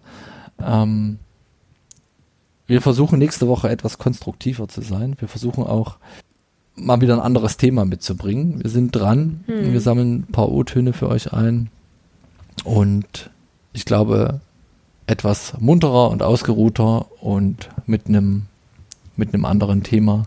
Ähm, 0.58 1.18
wir 2.66 2.80
versuchen 2.80 3.18
nächste 3.18 3.48
Woche 3.48 3.68
etwas 3.68 3.98
konstruktiver 3.98 4.68
zu 4.68 4.80
sein. 4.80 5.16
Wir 5.18 5.28
versuchen 5.28 5.64
auch 5.64 5.98
mal 6.80 7.00
wieder 7.00 7.14
ein 7.14 7.20
anderes 7.20 7.56
Thema 7.56 7.84
mitzubringen. 7.84 8.62
Wir 8.62 8.70
sind 8.70 8.92
dran. 8.92 9.44
Hm. 9.46 9.72
Wir 9.72 9.80
sammeln 9.80 10.26
ein 10.28 10.32
paar 10.32 10.50
O-Töne 10.50 10.92
für 10.92 11.08
euch 11.08 11.32
ein. 11.32 11.68
Und 12.64 13.30
ich 13.72 13.84
glaube, 13.84 14.40
etwas 15.06 15.54
munterer 15.58 16.10
und 16.10 16.22
ausgeruhter 16.22 17.06
und 17.20 17.68
mit 17.86 18.06
einem 18.06 18.46
mit 19.16 19.34
einem 19.34 19.44
anderen 19.44 19.82
Thema 19.82 20.24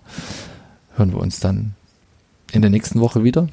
hören 0.95 1.11
wir 1.11 1.19
uns 1.19 1.39
dann 1.39 1.73
in 2.51 2.61
der 2.61 2.69
nächsten 2.69 2.99
Woche 2.99 3.23
wieder. 3.23 3.49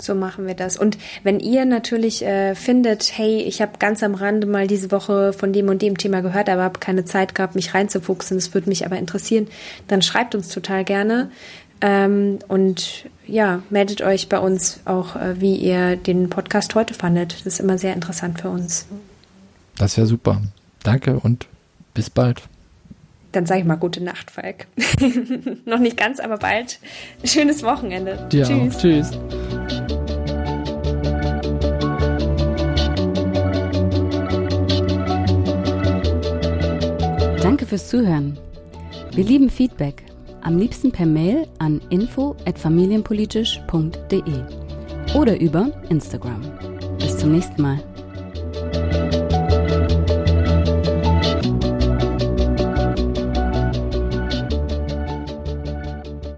So 0.00 0.14
machen 0.14 0.46
wir 0.46 0.54
das. 0.54 0.78
Und 0.78 0.96
wenn 1.24 1.40
ihr 1.40 1.66
natürlich 1.66 2.24
äh, 2.24 2.54
findet, 2.54 3.18
hey, 3.18 3.42
ich 3.42 3.60
habe 3.60 3.72
ganz 3.78 4.02
am 4.02 4.14
Rande 4.14 4.46
mal 4.46 4.66
diese 4.66 4.90
Woche 4.90 5.34
von 5.34 5.52
dem 5.52 5.68
und 5.68 5.82
dem 5.82 5.98
Thema 5.98 6.22
gehört, 6.22 6.48
aber 6.48 6.62
habe 6.62 6.78
keine 6.78 7.04
Zeit 7.04 7.34
gehabt, 7.34 7.54
mich 7.54 7.74
reinzufuchsen, 7.74 8.38
das 8.38 8.54
würde 8.54 8.70
mich 8.70 8.86
aber 8.86 8.96
interessieren, 8.96 9.48
dann 9.88 10.00
schreibt 10.00 10.34
uns 10.34 10.48
total 10.48 10.84
gerne. 10.84 11.30
Ähm, 11.80 12.38
und 12.48 13.06
ja, 13.26 13.62
meldet 13.70 14.02
euch 14.02 14.28
bei 14.28 14.38
uns 14.38 14.80
auch, 14.84 15.16
äh, 15.16 15.40
wie 15.40 15.56
ihr 15.56 15.96
den 15.96 16.28
Podcast 16.28 16.74
heute 16.74 16.94
fandet. 16.94 17.34
Das 17.34 17.54
ist 17.54 17.60
immer 17.60 17.78
sehr 17.78 17.94
interessant 17.94 18.40
für 18.40 18.50
uns. 18.50 18.86
Das 19.78 19.92
ist 19.92 19.96
ja 19.96 20.06
super. 20.06 20.42
Danke 20.82 21.18
und 21.18 21.46
bis 21.94 22.10
bald. 22.10 22.42
Dann 23.32 23.46
sage 23.46 23.60
ich 23.60 23.66
mal 23.66 23.76
gute 23.76 24.02
Nacht, 24.02 24.30
Falk. 24.30 24.66
Noch 25.64 25.78
nicht 25.78 25.96
ganz, 25.96 26.18
aber 26.18 26.36
bald. 26.38 26.80
Schönes 27.24 27.62
Wochenende. 27.62 28.28
Dir 28.30 28.44
Tschüss. 28.44 28.76
Auch. 28.76 28.80
Tschüss. 28.80 29.10
Danke 37.40 37.66
fürs 37.66 37.88
Zuhören. 37.88 38.36
Wir 39.12 39.24
lieben 39.24 39.48
Feedback. 39.48 40.09
Am 40.42 40.58
liebsten 40.58 40.90
per 40.90 41.06
Mail 41.06 41.46
an 41.58 41.80
info@familienpolitisch.de 41.90 44.42
oder 45.14 45.40
über 45.40 45.70
Instagram. 45.88 46.42
Bis 46.98 47.16
zum 47.18 47.30
nächsten 47.32 47.62
Mal. 47.62 47.78